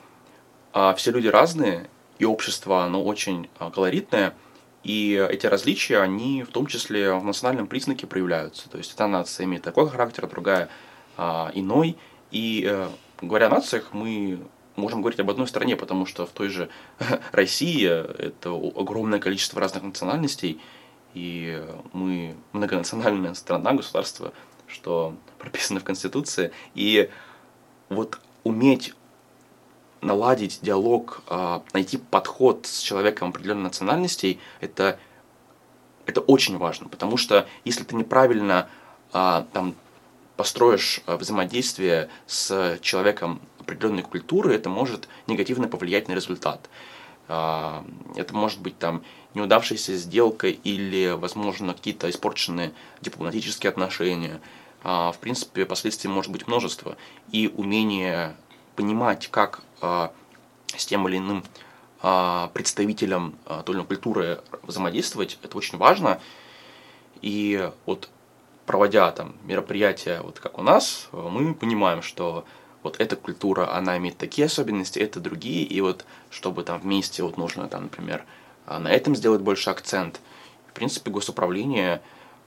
а, 0.72 0.94
все 0.94 1.12
люди 1.12 1.28
разные, 1.28 1.90
и 2.20 2.26
общество, 2.26 2.84
оно 2.84 3.04
очень 3.04 3.50
а, 3.58 3.72
колоритное, 3.72 4.36
и 4.84 5.28
эти 5.30 5.48
различия, 5.48 6.00
они 6.00 6.44
в 6.44 6.50
том 6.50 6.68
числе 6.68 7.14
в 7.14 7.24
национальном 7.24 7.68
признаке 7.68 8.06
проявляются. 8.06 8.70
То 8.70 8.78
есть 8.78 8.94
эта 8.94 9.08
нация 9.08 9.46
имеет 9.46 9.64
такой 9.64 9.90
характер, 9.90 10.28
другая 10.28 10.70
а, 11.18 11.52
иной. 11.54 11.98
И 12.32 12.66
э, 12.68 12.88
говоря 13.22 13.48
о 13.48 13.50
нациях, 13.50 13.90
мы 13.92 14.40
можем 14.82 15.02
говорить 15.02 15.20
об 15.20 15.30
одной 15.30 15.48
стране, 15.48 15.76
потому 15.76 16.06
что 16.06 16.26
в 16.26 16.32
той 16.32 16.50
же 16.50 16.70
России 17.32 17.88
это 17.88 18.50
огромное 18.52 19.20
количество 19.20 19.62
разных 19.62 19.84
национальностей, 19.84 20.60
и 21.14 21.64
мы 21.94 22.36
многонациональная 22.52 23.34
страна, 23.34 23.74
государство, 23.74 24.34
что 24.68 25.16
прописано 25.38 25.80
в 25.80 25.84
Конституции. 25.84 26.52
И 26.76 27.10
вот 27.90 28.20
уметь 28.44 28.94
наладить 30.02 30.60
диалог, 30.62 31.22
а, 31.28 31.64
найти 31.74 31.98
подход 31.98 32.66
с 32.66 32.80
человеком 32.80 33.30
определенной 33.30 33.64
национальностей, 33.64 34.40
это, 34.60 34.98
это 36.06 36.22
очень 36.22 36.58
важно, 36.58 36.90
потому 36.90 37.18
что 37.18 37.48
если 37.66 37.84
ты 37.84 37.96
неправильно 37.96 38.68
а, 39.14 39.46
там, 39.54 39.76
построишь 40.42 41.02
а, 41.06 41.18
взаимодействие 41.18 42.10
с 42.26 42.80
человеком 42.82 43.40
определенной 43.60 44.02
культуры, 44.02 44.56
это 44.56 44.70
может 44.70 45.08
негативно 45.28 45.68
повлиять 45.68 46.08
на 46.08 46.14
результат. 46.14 46.68
Это 47.28 48.32
может 48.32 48.60
быть 48.60 48.78
там 48.80 49.04
неудавшаяся 49.36 49.96
сделка 49.96 50.48
или, 50.48 51.16
возможно, 51.16 51.74
какие-то 51.76 52.10
испорченные 52.10 52.74
дипломатические 53.02 53.70
отношения. 53.70 54.42
В 54.84 55.16
принципе, 55.22 55.66
последствий 55.66 56.10
может 56.10 56.32
быть 56.32 56.48
множество. 56.48 56.98
И 57.32 57.48
умение 57.56 58.36
понимать, 58.76 59.30
как 59.30 59.62
а, 59.80 60.12
с 60.76 60.86
тем 60.88 61.08
или 61.08 61.18
иным 61.18 61.44
а, 62.02 62.50
представителем 62.54 63.36
а, 63.46 63.62
той 63.62 63.74
или 63.74 63.78
иной 63.80 63.88
культуры 63.88 64.42
взаимодействовать, 64.64 65.38
это 65.44 65.56
очень 65.58 65.78
важно. 65.78 66.20
И 67.22 67.70
вот 67.86 68.10
проводя 68.72 69.12
там 69.12 69.36
мероприятия, 69.44 70.22
вот 70.22 70.40
как 70.40 70.58
у 70.58 70.64
нас, 70.64 71.10
мы 71.12 71.54
понимаем, 71.54 72.02
что 72.02 72.46
вот 72.84 73.02
эта 73.02 73.18
культура, 73.18 73.76
она 73.76 73.98
имеет 73.98 74.18
такие 74.18 74.46
особенности, 74.46 74.98
это 74.98 75.20
другие, 75.20 75.66
и 75.66 75.82
вот 75.82 76.06
чтобы 76.30 76.64
там 76.64 76.80
вместе 76.80 77.22
вот 77.22 77.36
нужно 77.36 77.68
там, 77.68 77.84
например, 77.84 78.24
на 78.66 78.88
этом 78.88 79.14
сделать 79.14 79.42
больше 79.42 79.70
акцент. 79.70 80.22
В 80.68 80.74
принципе, 80.74 81.12
госуправление, 81.12 82.02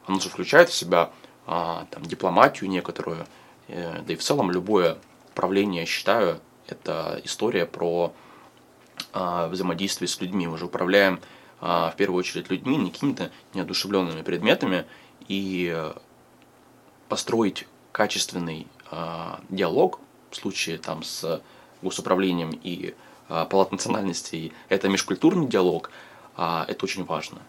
оно 0.07 0.19
же 0.19 0.31
включает 0.31 0.71
в 0.71 0.75
себя 0.75 1.11
а, 1.47 1.87
там, 1.91 2.03
дипломатию 2.05 2.71
некоторую, 2.71 3.27
э, 3.69 4.01
да 4.01 4.13
и 4.15 4.17
в 4.17 4.23
целом 4.23 4.51
любое 4.51 4.97
управление, 5.29 5.83
я 5.83 5.87
считаю, 5.87 6.41
это 6.67 7.21
история 7.25 7.67
про 7.67 8.15
а, 9.13 9.49
взаимодействие 9.49 10.09
с 10.09 10.19
людьми. 10.23 10.47
Мы 10.47 10.57
же 10.57 10.65
управляем 10.65 11.21
а, 11.61 11.91
в 11.91 11.97
первую 11.97 12.21
очередь 12.21 12.51
людьми, 12.51 12.79
не 12.79 12.91
какими-то 12.91 13.31
неодушевленными 13.53 14.23
предметами. 14.23 14.87
И 15.29 15.93
построить 17.15 17.69
качественный 17.93 18.67
а, 18.91 19.39
диалог 19.49 20.01
в 20.33 20.35
случае 20.35 20.79
там 20.79 21.05
с 21.05 21.41
госуправлением 21.81 22.51
и 22.51 22.93
а, 23.29 23.45
палат 23.45 23.71
национальностей, 23.71 24.53
это 24.69 24.89
межкультурный 24.89 25.47
диалог, 25.47 25.93
а, 26.37 26.65
это 26.67 26.87
очень 26.87 27.05
важно. 27.05 27.41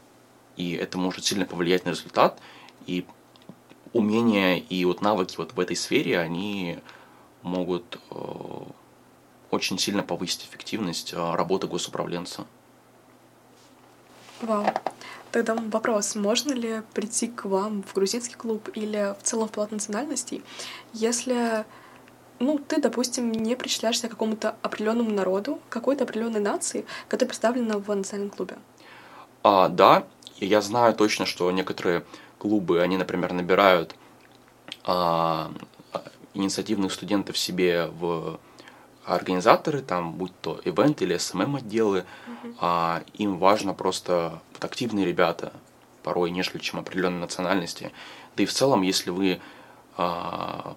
И 0.56 0.74
это 0.74 1.00
может 1.00 1.26
сильно 1.26 1.46
повлиять 1.46 1.84
на 1.84 1.90
результат. 1.90 2.40
И 2.86 3.08
умения 3.92 4.58
и 4.58 4.86
вот 4.86 5.02
навыки 5.02 5.34
вот 5.38 5.54
в 5.54 5.60
этой 5.60 5.76
сфере, 5.76 6.20
они 6.20 6.78
могут 7.42 8.00
э, 8.12 8.16
очень 9.50 9.80
сильно 9.80 10.04
повысить 10.04 10.46
эффективность 10.46 11.12
а, 11.16 11.36
работы 11.36 11.66
госуправленца. 11.66 12.46
Вау. 14.42 14.68
Тогда 15.36 15.54
вопрос, 15.54 16.16
можно 16.16 16.54
ли 16.54 16.82
прийти 16.94 17.28
к 17.28 17.44
вам 17.44 17.84
в 17.84 17.94
грузинский 17.94 18.36
клуб 18.36 18.70
или 18.74 19.14
в 19.20 19.24
целом 19.24 19.50
в 19.50 19.52
палат 19.52 19.74
национальностей, 19.74 20.42
если 20.94 21.66
ну, 22.40 22.58
ты, 22.58 22.80
допустим, 22.80 23.34
не 23.34 23.58
причисляешься 23.58 24.08
к 24.08 24.12
какому-то 24.12 24.56
определенному 24.62 25.12
народу, 25.12 25.60
какой-то 25.68 26.06
определенной 26.06 26.40
нации, 26.40 26.86
которая 27.10 27.28
представлена 27.28 27.80
в 27.80 27.94
национальном 27.94 28.30
клубе? 28.30 28.56
А, 29.44 29.68
да, 29.68 30.06
я 30.38 30.62
знаю 30.62 30.94
точно, 30.94 31.26
что 31.26 31.52
некоторые 31.52 32.06
клубы, 32.38 32.82
они, 32.82 32.96
например, 32.96 33.34
набирают 33.34 33.94
а, 34.86 35.52
инициативных 36.34 36.94
студентов 36.94 37.38
себе 37.38 37.88
в 37.88 38.40
организаторы, 39.06 39.82
там, 39.82 40.14
будь 40.14 40.38
то 40.42 40.60
event 40.66 41.02
или 41.02 41.18
SMM 41.18 41.58
отделы, 41.58 42.06
mm-hmm. 42.28 42.56
а, 42.60 43.04
им 43.14 43.38
важно 43.38 43.74
просто 43.74 44.42
вот, 44.54 44.66
активные 44.66 45.06
ребята, 45.06 45.54
порой 46.04 46.32
нежели 46.32 46.58
чем 46.58 46.80
определенной 46.80 47.20
национальности. 47.20 47.92
Да 48.36 48.44
и 48.44 48.46
в 48.46 48.54
целом, 48.54 48.82
если 48.82 49.12
вы 49.12 49.40
а, 49.98 50.76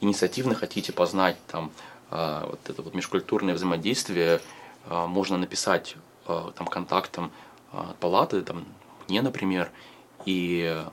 инициативно 0.00 0.54
хотите 0.54 0.92
познать 0.92 1.36
там 1.46 1.70
а, 2.10 2.46
вот 2.48 2.60
это 2.68 2.82
вот 2.82 2.94
межкультурное 2.94 3.54
взаимодействие, 3.54 4.40
а, 4.86 5.06
можно 5.06 5.36
написать 5.36 5.96
а, 6.26 6.52
там 6.52 6.66
контактом 6.66 7.30
а, 7.72 7.94
палаты, 8.00 8.42
там 8.42 8.64
мне, 9.08 9.22
например, 9.22 9.70
и 10.24 10.84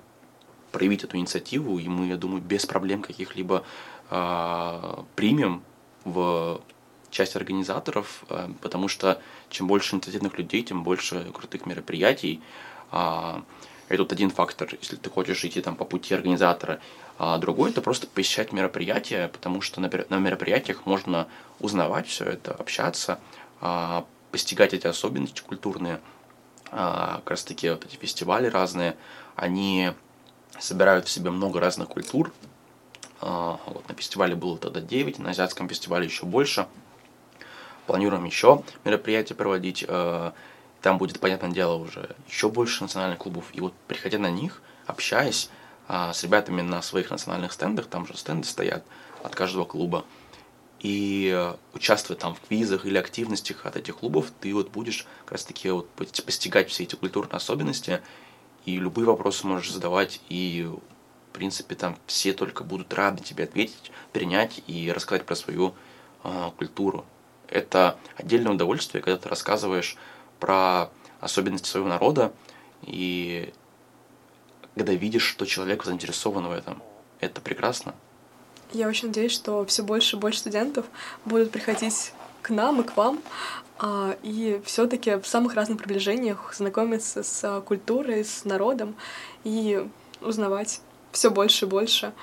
проявить 0.71 1.03
эту 1.03 1.17
инициативу, 1.17 1.79
и 1.79 1.87
мы, 1.87 2.07
я 2.07 2.17
думаю, 2.17 2.41
без 2.41 2.65
проблем 2.65 3.01
каких-либо 3.01 3.63
а, 4.09 5.03
примем 5.15 5.63
в 6.03 6.61
часть 7.15 7.35
организаторов, 7.37 8.25
а, 8.29 8.51
потому 8.61 8.89
что 8.89 9.21
чем 9.49 9.67
больше 9.67 9.95
инициативных 9.95 10.37
людей, 10.37 10.63
тем 10.63 10.83
больше 10.83 11.31
крутых 11.33 11.65
мероприятий. 11.65 12.41
А, 12.91 13.41
это 13.87 14.03
вот 14.03 14.11
один 14.11 14.29
фактор, 14.29 14.67
если 14.81 14.97
ты 14.97 15.09
хочешь 15.09 15.45
идти 15.45 15.61
там 15.61 15.75
по 15.75 15.85
пути 15.85 16.13
организатора. 16.13 16.79
А 17.17 17.37
другой 17.37 17.69
это 17.69 17.81
просто 17.81 18.07
посещать 18.07 18.51
мероприятия, 18.51 19.29
потому 19.29 19.61
что 19.61 19.79
на, 19.79 19.87
мероприятиях 20.17 20.85
можно 20.85 21.27
узнавать 21.59 22.07
все 22.07 22.25
это, 22.25 22.53
общаться, 22.53 23.19
а, 23.61 24.05
постигать 24.31 24.73
эти 24.73 24.87
особенности 24.87 25.41
культурные. 25.41 26.01
А, 26.71 27.15
как 27.17 27.31
раз 27.31 27.43
таки 27.45 27.69
вот 27.69 27.85
эти 27.85 27.95
фестивали 27.95 28.47
разные, 28.47 28.97
они 29.37 29.91
собирают 30.59 31.05
в 31.05 31.09
себе 31.09 31.29
много 31.29 31.61
разных 31.61 31.87
культур, 31.87 32.33
а, 33.21 33.57
вот 33.67 33.87
на 33.87 33.95
фестивале 33.95 34.35
было 34.35 34.57
тогда 34.57 34.81
9, 34.81 35.19
на 35.19 35.29
азиатском 35.29 35.69
фестивале 35.69 36.05
еще 36.05 36.25
больше. 36.25 36.67
Планируем 37.87 38.25
еще 38.25 38.63
мероприятия 38.83 39.35
проводить. 39.35 39.85
А, 39.87 40.33
там 40.81 40.97
будет, 40.97 41.19
понятное 41.19 41.51
дело, 41.51 41.75
уже 41.75 42.15
еще 42.27 42.49
больше 42.49 42.83
национальных 42.83 43.19
клубов. 43.19 43.45
И 43.53 43.59
вот 43.59 43.73
приходя 43.87 44.19
на 44.19 44.29
них, 44.29 44.61
общаясь 44.85 45.49
а, 45.87 46.13
с 46.13 46.23
ребятами 46.23 46.61
на 46.61 46.81
своих 46.81 47.09
национальных 47.09 47.53
стендах, 47.53 47.87
там 47.87 48.05
же 48.05 48.15
стенды 48.15 48.47
стоят 48.47 48.85
от 49.23 49.35
каждого 49.35 49.65
клуба, 49.65 50.05
и 50.81 51.51
участвуя 51.73 52.15
там 52.15 52.35
в 52.35 52.41
квизах 52.41 52.85
или 52.85 52.97
активностях 52.97 53.65
от 53.65 53.75
этих 53.75 53.97
клубов, 53.97 54.31
ты 54.39 54.53
вот 54.53 54.69
будешь 54.69 55.07
как 55.23 55.31
раз 55.31 55.45
таки 55.45 55.71
вот 55.71 55.89
постигать 55.89 56.69
все 56.69 56.83
эти 56.83 56.95
культурные 56.95 57.37
особенности, 57.37 58.01
и 58.65 58.77
любые 58.77 59.07
вопросы 59.07 59.47
можешь 59.47 59.71
задавать, 59.71 60.21
и 60.29 60.69
принципе, 61.35 61.75
там 61.75 61.97
все 62.07 62.31
только 62.31 62.63
будут 62.63 62.93
рады 62.93 63.21
тебе 63.21 63.43
ответить, 63.43 63.91
принять 64.13 64.61
и 64.67 64.91
рассказать 64.91 65.25
про 65.25 65.35
свою 65.35 65.75
э, 66.23 66.51
культуру. 66.57 67.05
Это 67.49 67.97
отдельное 68.15 68.53
удовольствие, 68.53 69.01
когда 69.01 69.17
ты 69.17 69.29
рассказываешь 69.29 69.97
про 70.39 70.89
особенности 71.19 71.67
своего 71.67 71.87
народа, 71.87 72.33
и 72.81 73.53
когда 74.75 74.93
видишь, 74.93 75.23
что 75.23 75.45
человек 75.45 75.83
заинтересован 75.83 76.47
в 76.47 76.51
этом. 76.51 76.81
Это 77.19 77.41
прекрасно. 77.41 77.95
Я 78.73 78.87
очень 78.87 79.07
надеюсь, 79.07 79.31
что 79.31 79.65
все 79.65 79.83
больше 79.83 80.17
и 80.17 80.19
больше 80.19 80.39
студентов 80.39 80.85
будут 81.23 81.51
приходить 81.51 82.13
к 82.41 82.49
нам 82.49 82.81
и 82.81 82.83
к 82.83 82.97
вам, 82.97 83.21
а, 83.79 84.17
и 84.21 84.61
все-таки 84.65 85.15
в 85.15 85.27
самых 85.27 85.55
разных 85.55 85.77
приближениях 85.77 86.53
знакомиться 86.53 87.23
с 87.23 87.61
культурой, 87.61 88.23
с 88.25 88.45
народом 88.45 88.95
и 89.43 89.87
узнавать 90.21 90.81
все 91.11 91.31
больше 91.31 91.65
и 91.65 91.69
больше 91.69 92.13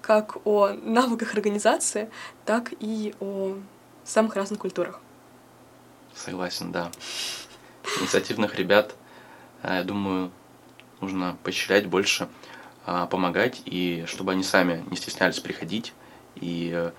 как 0.00 0.44
о 0.46 0.70
навыках 0.70 1.34
организации, 1.34 2.10
так 2.44 2.72
и 2.80 3.14
о 3.20 3.56
самых 4.10 4.36
разных 4.36 4.60
культурах. 4.60 5.00
Согласен, 6.14 6.72
да. 6.72 6.90
Инициативных 8.00 8.56
ребят, 8.56 8.94
э, 9.62 9.76
я 9.76 9.84
думаю, 9.84 10.30
нужно 11.00 11.36
поощрять 11.42 11.86
больше, 11.86 12.28
а, 12.86 13.06
помогать, 13.06 13.62
и 13.64 14.04
чтобы 14.06 14.32
они 14.32 14.42
сами 14.42 14.84
не 14.90 14.96
стеснялись 14.96 15.38
приходить 15.40 15.92
и 16.36 16.90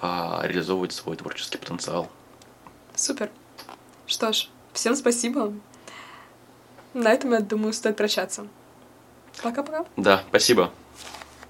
а, 0.00 0.40
реализовывать 0.44 0.92
свой 0.92 1.16
творческий 1.16 1.58
потенциал. 1.58 2.08
Супер. 2.94 3.30
Что 4.06 4.32
ж, 4.32 4.48
всем 4.72 4.96
спасибо. 4.96 5.52
На 6.94 7.12
этом, 7.12 7.32
я 7.32 7.40
думаю, 7.40 7.72
стоит 7.72 7.96
прощаться. 7.96 8.48
Пока-пока. 9.42 9.84
Да, 9.96 10.24
спасибо. 10.28 10.72